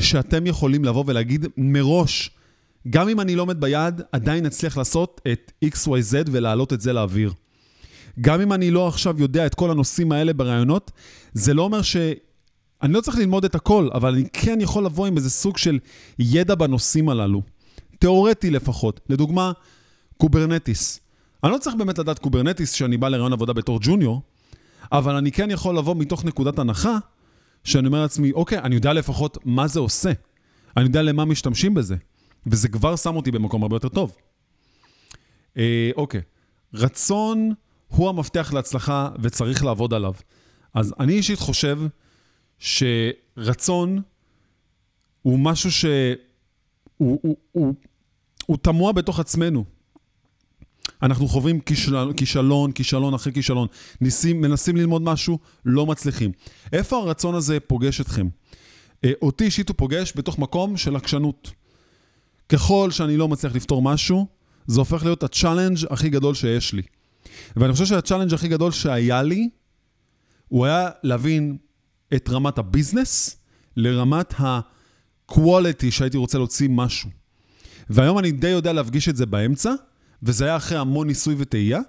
שאתם 0.00 0.46
יכולים 0.46 0.84
לבוא 0.84 1.04
ולהגיד 1.06 1.46
מראש, 1.56 2.30
גם 2.88 3.08
אם 3.08 3.20
אני 3.20 3.36
לא 3.36 3.42
עומד 3.42 3.60
ביעד, 3.60 4.02
עדיין 4.12 4.46
אצליח 4.46 4.76
לעשות 4.76 5.20
את 5.32 5.52
XYZ 5.64 6.14
ולהעלות 6.30 6.72
את 6.72 6.80
זה 6.80 6.92
לאוויר. 6.92 7.32
גם 8.20 8.40
אם 8.40 8.52
אני 8.52 8.70
לא 8.70 8.88
עכשיו 8.88 9.20
יודע 9.20 9.46
את 9.46 9.54
כל 9.54 9.70
הנושאים 9.70 10.12
האלה 10.12 10.32
בראיונות, 10.32 10.90
זה 11.34 11.54
לא 11.54 11.62
אומר 11.62 11.82
ש... 11.82 11.96
אני 12.82 12.92
לא 12.92 13.00
צריך 13.00 13.18
ללמוד 13.18 13.44
את 13.44 13.54
הכל, 13.54 13.88
אבל 13.94 14.14
אני 14.14 14.24
כן 14.32 14.60
יכול 14.60 14.84
לבוא 14.84 15.06
עם 15.06 15.16
איזה 15.16 15.30
סוג 15.30 15.58
של 15.58 15.78
ידע 16.18 16.54
בנושאים 16.54 17.08
הללו. 17.08 17.42
תיאורטי 17.98 18.50
לפחות. 18.50 19.00
לדוגמה, 19.08 19.52
Kubernetes. 20.16 21.00
אני 21.44 21.52
לא 21.52 21.58
צריך 21.58 21.76
באמת 21.76 21.98
לדעת 21.98 22.18
Kubernetes 22.18 22.72
כשאני 22.72 22.96
בא 22.96 23.08
לראיון 23.08 23.32
עבודה 23.32 23.52
בתור 23.52 23.78
junior, 23.82 24.22
אבל 24.92 25.14
אני 25.14 25.32
כן 25.32 25.50
יכול 25.50 25.78
לבוא 25.78 25.96
מתוך 25.96 26.24
נקודת 26.24 26.58
הנחה, 26.58 26.98
שאני 27.64 27.86
אומר 27.86 28.02
לעצמי, 28.02 28.32
אוקיי, 28.32 28.58
אני 28.58 28.74
יודע 28.74 28.92
לפחות 28.92 29.38
מה 29.44 29.66
זה 29.66 29.80
עושה. 29.80 30.12
אני 30.76 30.84
יודע 30.84 31.02
למה 31.02 31.24
משתמשים 31.24 31.74
בזה. 31.74 31.96
וזה 32.46 32.68
כבר 32.68 32.96
שם 32.96 33.16
אותי 33.16 33.30
במקום 33.30 33.62
הרבה 33.62 33.76
יותר 33.76 33.88
טוב. 33.88 34.16
אה, 35.56 35.90
אוקיי, 35.96 36.20
רצון 36.74 37.52
הוא 37.88 38.08
המפתח 38.08 38.52
להצלחה 38.52 39.08
וצריך 39.22 39.64
לעבוד 39.64 39.94
עליו. 39.94 40.14
אז 40.74 40.94
אני 41.00 41.12
אישית 41.12 41.38
חושב 41.38 41.78
שרצון 42.58 44.02
הוא 45.22 45.38
משהו 45.38 45.72
שהוא 45.72 46.16
הוא, 46.96 47.36
הוא, 47.52 47.74
הוא, 48.46 48.56
תמוה 48.56 48.92
בתוך 48.92 49.20
עצמנו. 49.20 49.64
אנחנו 51.02 51.28
חווים 51.28 51.60
כישלון, 51.60 52.12
כישלון, 52.12 52.72
כישלון 52.72 53.14
אחרי 53.14 53.32
כישלון. 53.32 53.68
ניסים, 54.00 54.40
מנסים 54.40 54.76
ללמוד 54.76 55.02
משהו, 55.02 55.38
לא 55.64 55.86
מצליחים. 55.86 56.32
איפה 56.72 56.96
הרצון 56.96 57.34
הזה 57.34 57.60
פוגש 57.60 58.00
אתכם? 58.00 58.28
אה, 59.04 59.12
אותי 59.22 59.44
אישית 59.44 59.68
הוא 59.68 59.74
פוגש 59.78 60.12
בתוך 60.16 60.38
מקום 60.38 60.76
של 60.76 60.96
עקשנות. 60.96 61.50
ככל 62.50 62.90
שאני 62.90 63.16
לא 63.16 63.28
מצליח 63.28 63.54
לפתור 63.54 63.82
משהו, 63.82 64.26
זה 64.66 64.80
הופך 64.80 65.04
להיות 65.04 65.22
ה 65.22 65.28
challenge 65.28 65.78
הכי 65.90 66.08
גדול 66.08 66.34
שיש 66.34 66.72
לי. 66.72 66.82
ואני 67.56 67.72
חושב 67.72 67.86
שה 67.86 67.98
challenge 67.98 68.34
הכי 68.34 68.48
גדול 68.48 68.72
שהיה 68.72 69.22
לי, 69.22 69.48
הוא 70.48 70.66
היה 70.66 70.90
להבין 71.02 71.56
את 72.14 72.28
רמת 72.28 72.58
ה 72.58 72.67
business 72.67 73.36
לרמת 73.76 74.34
ה-quality 74.40 75.90
שהייתי 75.90 76.16
רוצה 76.16 76.38
להוציא 76.38 76.68
משהו. 76.70 77.10
והיום 77.90 78.18
אני 78.18 78.32
די 78.32 78.48
יודע 78.48 78.72
להפגיש 78.72 79.08
את 79.08 79.16
זה 79.16 79.26
באמצע, 79.26 79.72
וזה 80.22 80.44
היה 80.44 80.56
אחרי 80.56 80.78
המון 80.78 81.06
ניסוי 81.06 81.34
וטעייה, 81.38 81.80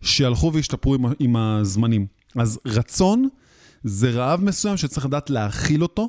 שהלכו 0.00 0.52
והשתפרו 0.52 0.94
עם, 0.94 1.04
עם 1.18 1.36
הזמנים. 1.36 2.06
אז 2.36 2.60
רצון 2.66 3.28
זה 3.84 4.10
רעב 4.10 4.40
מסוים 4.44 4.76
שצריך 4.76 5.06
לדעת 5.06 5.30
להכיל 5.30 5.82
אותו, 5.82 6.08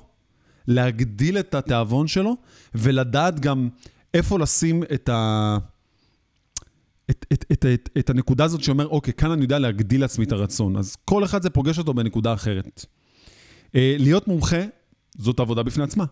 להגדיל 0.67 1.37
את 1.37 1.55
התיאבון 1.55 2.07
שלו, 2.07 2.37
ולדעת 2.75 3.39
גם 3.39 3.69
איפה 4.13 4.39
לשים 4.39 4.83
את 4.83 5.09
ה... 5.09 5.57
את, 7.09 7.25
את, 7.33 7.45
את, 7.51 7.65
את, 7.73 7.89
את 7.99 8.09
הנקודה 8.09 8.43
הזאת 8.43 8.63
שאומר, 8.63 8.87
אוקיי, 8.87 9.13
כאן 9.13 9.31
אני 9.31 9.41
יודע 9.41 9.59
להגדיל 9.59 10.01
לעצמי 10.01 10.25
את 10.25 10.31
הרצון. 10.31 10.77
אז 10.77 10.95
כל 11.05 11.23
אחד 11.23 11.41
זה 11.41 11.49
פוגש 11.49 11.79
אותו 11.79 11.93
בנקודה 11.93 12.33
אחרת. 12.33 12.85
אה, 13.75 13.95
להיות 13.99 14.27
מומחה 14.27 14.61
זאת 15.17 15.39
עבודה 15.39 15.63
בפני 15.63 15.83
עצמה. 15.83 16.05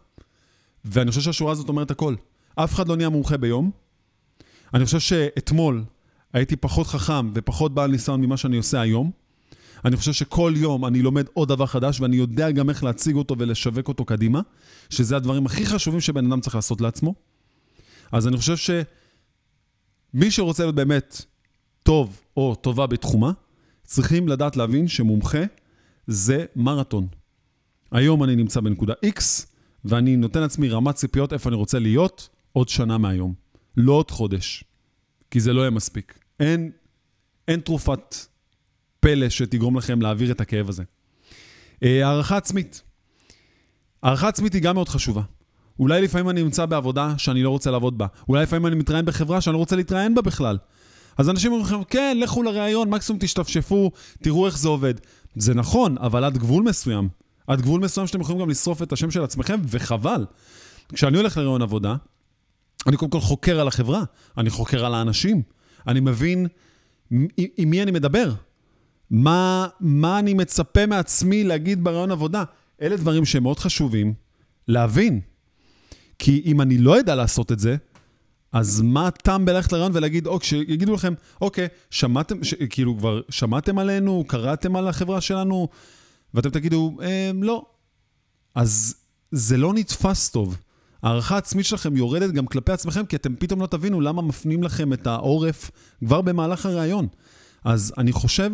ואני 0.85 1.09
חושב 1.09 1.21
שהשורה 1.21 1.51
הזאת 1.51 1.69
אומרת 1.69 1.91
הכל. 1.91 2.15
אף 2.55 2.73
אחד 2.73 2.87
לא 2.87 2.95
נהיה 2.95 3.09
מומחה 3.09 3.37
ביום. 3.37 3.71
אני 4.73 4.85
חושב 4.85 4.99
שאתמול 4.99 5.83
הייתי 6.33 6.55
פחות 6.55 6.87
חכם 6.87 7.31
ופחות 7.33 7.73
בעל 7.73 7.91
ניסיון 7.91 8.21
ממה 8.21 8.37
שאני 8.37 8.57
עושה 8.57 8.81
היום. 8.81 9.11
אני 9.85 9.97
חושב 9.97 10.13
שכל 10.13 10.53
יום 10.55 10.85
אני 10.85 11.01
לומד 11.01 11.25
עוד 11.33 11.47
דבר 11.47 11.65
חדש, 11.65 12.01
ואני 12.01 12.15
יודע 12.15 12.51
גם 12.51 12.69
איך 12.69 12.83
להציג 12.83 13.15
אותו 13.15 13.35
ולשווק 13.37 13.87
אותו 13.87 14.05
קדימה, 14.05 14.41
שזה 14.89 15.15
הדברים 15.15 15.45
הכי 15.45 15.65
חשובים 15.65 16.01
שבן 16.01 16.25
אדם 16.25 16.41
צריך 16.41 16.55
לעשות 16.55 16.81
לעצמו. 16.81 17.15
אז 18.11 18.27
אני 18.27 18.37
חושב 18.37 18.55
שמי 18.57 20.31
שרוצה 20.31 20.63
להיות 20.63 20.75
באמת 20.75 21.25
טוב 21.83 22.21
או 22.37 22.55
טובה 22.55 22.87
בתחומה, 22.87 23.31
צריכים 23.83 24.27
לדעת 24.27 24.57
להבין 24.57 24.87
שמומחה 24.87 25.43
זה 26.07 26.45
מרתון. 26.55 27.07
היום 27.91 28.23
אני 28.23 28.35
נמצא 28.35 28.59
בנקודה 28.59 28.93
X, 29.05 29.45
ואני 29.85 30.15
נותן 30.15 30.41
לעצמי 30.41 30.69
רמת 30.69 30.95
ציפיות 30.95 31.33
איפה 31.33 31.49
אני 31.49 31.55
רוצה 31.55 31.79
להיות 31.79 32.29
עוד 32.53 32.69
שנה 32.69 32.97
מהיום. 32.97 33.33
לא 33.77 33.93
עוד 33.93 34.11
חודש, 34.11 34.63
כי 35.31 35.39
זה 35.39 35.53
לא 35.53 35.61
יהיה 35.61 35.69
מספיק. 35.69 36.19
אין, 36.39 36.71
אין 37.47 37.59
תרופת 37.59 38.15
פלא 39.01 39.29
שתגרום 39.29 39.77
לכם 39.77 40.01
להעביר 40.01 40.31
את 40.31 40.41
הכאב 40.41 40.69
הזה. 40.69 40.83
אה, 41.83 42.07
הערכה 42.07 42.37
עצמית. 42.37 42.81
הערכה 44.03 44.27
עצמית 44.27 44.53
היא 44.53 44.61
גם 44.61 44.75
מאוד 44.75 44.89
חשובה. 44.89 45.21
אולי 45.79 46.01
לפעמים 46.01 46.29
אני 46.29 46.43
נמצא 46.43 46.65
בעבודה 46.65 47.13
שאני 47.17 47.43
לא 47.43 47.49
רוצה 47.49 47.71
לעבוד 47.71 47.97
בה. 47.97 48.07
אולי 48.29 48.43
לפעמים 48.43 48.67
אני 48.67 48.75
מתראיין 48.75 49.05
בחברה 49.05 49.41
שאני 49.41 49.53
לא 49.53 49.57
רוצה 49.57 49.75
להתראיין 49.75 50.15
בה 50.15 50.21
בכלל. 50.21 50.57
אז 51.17 51.29
אנשים 51.29 51.51
אומרים 51.51 51.67
לכם, 51.67 51.83
כן, 51.83 52.17
לכו 52.19 52.43
לראיון, 52.43 52.89
מקסימום 52.89 53.19
תשתפשפו, 53.19 53.91
תראו 54.23 54.45
איך 54.45 54.57
זה 54.57 54.67
עובד. 54.67 54.93
זה 55.35 55.53
נכון, 55.53 55.97
אבל 55.97 56.23
עד 56.23 56.37
גבול 56.37 56.63
מסוים. 56.63 57.09
עד 57.47 57.61
גבול 57.61 57.81
מסוים 57.81 58.07
שאתם 58.07 58.21
יכולים 58.21 58.41
גם 58.41 58.49
לשרוף 58.49 58.81
את 58.81 58.93
השם 58.93 59.11
של 59.11 59.23
עצמכם, 59.23 59.61
וחבל. 59.67 60.25
כשאני 60.93 61.17
הולך 61.17 61.37
לראיון 61.37 61.61
עבודה, 61.61 61.95
אני 62.87 62.97
קודם 62.97 63.11
כל 63.11 63.19
חוקר 63.19 63.59
על 63.59 63.67
החברה, 63.67 64.03
אני 64.37 64.49
חוקר 64.49 64.85
על 64.85 64.93
האנשים, 64.93 65.41
אני 65.87 65.99
מבין 65.99 66.47
עם 67.57 67.69
מי 67.69 67.83
אני 67.83 67.91
מדבר, 67.91 68.33
מה, 69.11 69.67
מה 69.79 70.19
אני 70.19 70.33
מצפה 70.33 70.85
מעצמי 70.85 71.43
להגיד 71.43 71.83
בראיון 71.83 72.11
עבודה. 72.11 72.43
אלה 72.81 72.97
דברים 72.97 73.25
שהם 73.25 73.43
מאוד 73.43 73.59
חשובים 73.59 74.13
להבין. 74.67 75.19
כי 76.19 76.41
אם 76.45 76.61
אני 76.61 76.77
לא 76.77 76.99
אדע 76.99 77.15
לעשות 77.15 77.51
את 77.51 77.59
זה, 77.59 77.75
אז 78.51 78.81
מה 78.81 79.07
הטעם 79.07 79.45
בללכת 79.45 79.71
לרעיון 79.71 79.91
ולהגיד, 79.95 80.27
אוקיי, 80.27 80.47
שיגידו 80.47 80.93
לכם, 80.93 81.13
אוקיי, 81.41 81.67
שמעתם, 81.89 82.43
ש, 82.43 82.53
כאילו 82.53 82.97
כבר 82.97 83.21
שמעתם 83.29 83.79
עלינו, 83.79 84.23
קראתם 84.27 84.75
על 84.75 84.87
החברה 84.87 85.21
שלנו, 85.21 85.67
ואתם 86.33 86.49
תגידו, 86.49 86.97
אה, 87.01 87.31
לא. 87.41 87.65
אז 88.55 88.95
זה 89.31 89.57
לא 89.57 89.73
נתפס 89.73 90.29
טוב. 90.29 90.57
הערכה 91.03 91.35
העצמית 91.35 91.65
שלכם 91.65 91.97
יורדת 91.97 92.31
גם 92.31 92.47
כלפי 92.47 92.71
עצמכם, 92.71 93.05
כי 93.05 93.15
אתם 93.15 93.35
פתאום 93.35 93.61
לא 93.61 93.67
תבינו 93.67 94.01
למה 94.01 94.21
מפנים 94.21 94.63
לכם 94.63 94.93
את 94.93 95.07
העורף 95.07 95.71
כבר 96.05 96.21
במהלך 96.21 96.65
הראיון. 96.65 97.07
אז 97.63 97.93
אני 97.97 98.11
חושב 98.11 98.51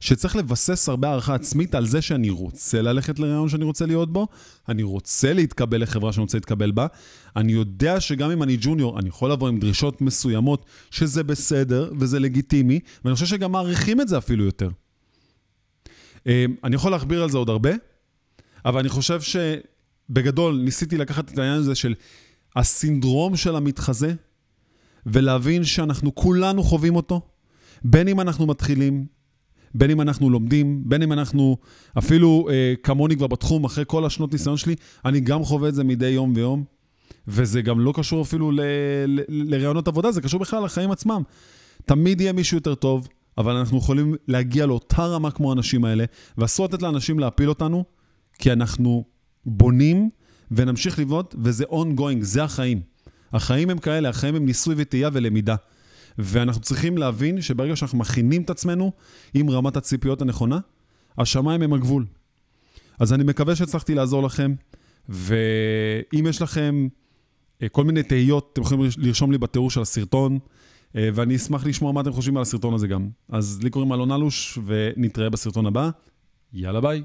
שצריך 0.00 0.36
לבסס 0.36 0.88
הרבה 0.88 1.08
הערכה 1.08 1.34
עצמית 1.34 1.74
על 1.74 1.86
זה 1.86 2.02
שאני 2.02 2.30
רוצה 2.30 2.82
ללכת 2.82 3.18
לראיון 3.18 3.48
שאני 3.48 3.64
רוצה 3.64 3.86
להיות 3.86 4.12
בו, 4.12 4.26
אני 4.68 4.82
רוצה 4.82 5.32
להתקבל 5.32 5.82
לחברה 5.82 6.12
שאני 6.12 6.22
רוצה 6.22 6.36
להתקבל 6.36 6.70
בה, 6.70 6.86
אני 7.36 7.52
יודע 7.52 8.00
שגם 8.00 8.30
אם 8.30 8.42
אני 8.42 8.56
ג'וניור, 8.60 8.98
אני 8.98 9.08
יכול 9.08 9.32
לבוא 9.32 9.48
עם 9.48 9.58
דרישות 9.58 10.00
מסוימות, 10.00 10.66
שזה 10.90 11.22
בסדר 11.22 11.92
וזה 11.98 12.20
לגיטימי, 12.20 12.80
ואני 13.04 13.14
חושב 13.14 13.26
שגם 13.26 13.52
מעריכים 13.52 14.00
את 14.00 14.08
זה 14.08 14.18
אפילו 14.18 14.44
יותר. 14.44 14.70
אה, 16.26 16.44
אני 16.64 16.76
יכול 16.76 16.90
להכביר 16.90 17.22
על 17.22 17.30
זה 17.30 17.38
עוד 17.38 17.48
הרבה, 17.50 17.70
אבל 18.64 18.80
אני 18.80 18.88
חושב 18.88 19.20
שבגדול 19.20 20.60
ניסיתי 20.64 20.96
לקחת 20.96 21.32
את 21.32 21.38
העניין 21.38 21.58
הזה 21.58 21.74
של 21.74 21.94
הסינדרום 22.56 23.36
של 23.36 23.56
המתחזה, 23.56 24.14
ולהבין 25.06 25.64
שאנחנו 25.64 26.14
כולנו 26.14 26.62
חווים 26.62 26.96
אותו, 26.96 27.20
בין 27.82 28.08
אם 28.08 28.20
אנחנו 28.20 28.46
מתחילים, 28.46 29.06
בין 29.74 29.90
אם 29.90 30.00
אנחנו 30.00 30.30
לומדים, 30.30 30.82
בין 30.86 31.02
אם 31.02 31.12
אנחנו 31.12 31.56
אפילו 31.98 32.48
אה, 32.50 32.74
כמוני 32.82 33.16
כבר 33.16 33.26
בתחום, 33.26 33.64
אחרי 33.64 33.84
כל 33.86 34.04
השנות 34.04 34.32
ניסיון 34.32 34.56
שלי, 34.56 34.74
אני 35.04 35.20
גם 35.20 35.44
חווה 35.44 35.68
את 35.68 35.74
זה 35.74 35.84
מדי 35.84 36.08
יום 36.08 36.32
ויום, 36.36 36.64
וזה 37.28 37.62
גם 37.62 37.80
לא 37.80 37.92
קשור 37.96 38.22
אפילו 38.22 38.52
לרעיונות 39.28 39.88
עבודה, 39.88 40.12
זה 40.12 40.20
קשור 40.20 40.40
בכלל 40.40 40.64
לחיים 40.64 40.90
עצמם. 40.90 41.22
תמיד 41.84 42.20
יהיה 42.20 42.32
מישהו 42.32 42.56
יותר 42.56 42.74
טוב, 42.74 43.08
אבל 43.38 43.56
אנחנו 43.56 43.78
יכולים 43.78 44.14
להגיע 44.28 44.66
לאותה 44.66 45.06
רמה 45.06 45.30
כמו 45.30 45.50
האנשים 45.50 45.84
האלה, 45.84 46.04
ואסור 46.38 46.66
לתת 46.66 46.82
לאנשים 46.82 47.18
להפיל 47.18 47.48
אותנו, 47.48 47.84
כי 48.38 48.52
אנחנו 48.52 49.04
בונים 49.46 50.10
ונמשיך 50.50 50.98
לבנות, 50.98 51.34
וזה 51.38 51.64
ongoing, 51.64 52.20
זה 52.20 52.44
החיים. 52.44 52.80
החיים 53.32 53.70
הם 53.70 53.78
כאלה, 53.78 54.08
החיים 54.08 54.34
הם 54.34 54.46
ניסוי 54.46 54.74
וטעייה 54.78 55.10
ולמידה. 55.12 55.56
ואנחנו 56.18 56.62
צריכים 56.62 56.98
להבין 56.98 57.40
שברגע 57.40 57.76
שאנחנו 57.76 57.98
מכינים 57.98 58.42
את 58.42 58.50
עצמנו 58.50 58.92
עם 59.34 59.50
רמת 59.50 59.76
הציפיות 59.76 60.22
הנכונה, 60.22 60.58
השמיים 61.18 61.62
הם 61.62 61.72
הגבול. 61.72 62.06
אז 62.98 63.12
אני 63.12 63.24
מקווה 63.24 63.56
שהצלחתי 63.56 63.94
לעזור 63.94 64.22
לכם, 64.22 64.54
ואם 65.08 66.26
יש 66.28 66.42
לכם 66.42 66.88
אה, 67.62 67.68
כל 67.68 67.84
מיני 67.84 68.02
תהיות, 68.02 68.50
אתם 68.52 68.62
יכולים 68.62 68.90
לרשום 68.98 69.32
לי 69.32 69.38
בתיאור 69.38 69.70
של 69.70 69.80
הסרטון, 69.80 70.38
אה, 70.96 71.08
ואני 71.14 71.36
אשמח 71.36 71.66
לשמוע 71.66 71.92
מה 71.92 72.00
אתם 72.00 72.12
חושבים 72.12 72.36
על 72.36 72.42
הסרטון 72.42 72.74
הזה 72.74 72.86
גם. 72.86 73.08
אז 73.28 73.60
לי 73.62 73.70
קוראים 73.70 73.92
אלון 73.92 74.12
אלוש, 74.12 74.58
ונתראה 74.66 75.30
בסרטון 75.30 75.66
הבא. 75.66 75.90
יאללה 76.52 76.80
ביי. 76.80 77.02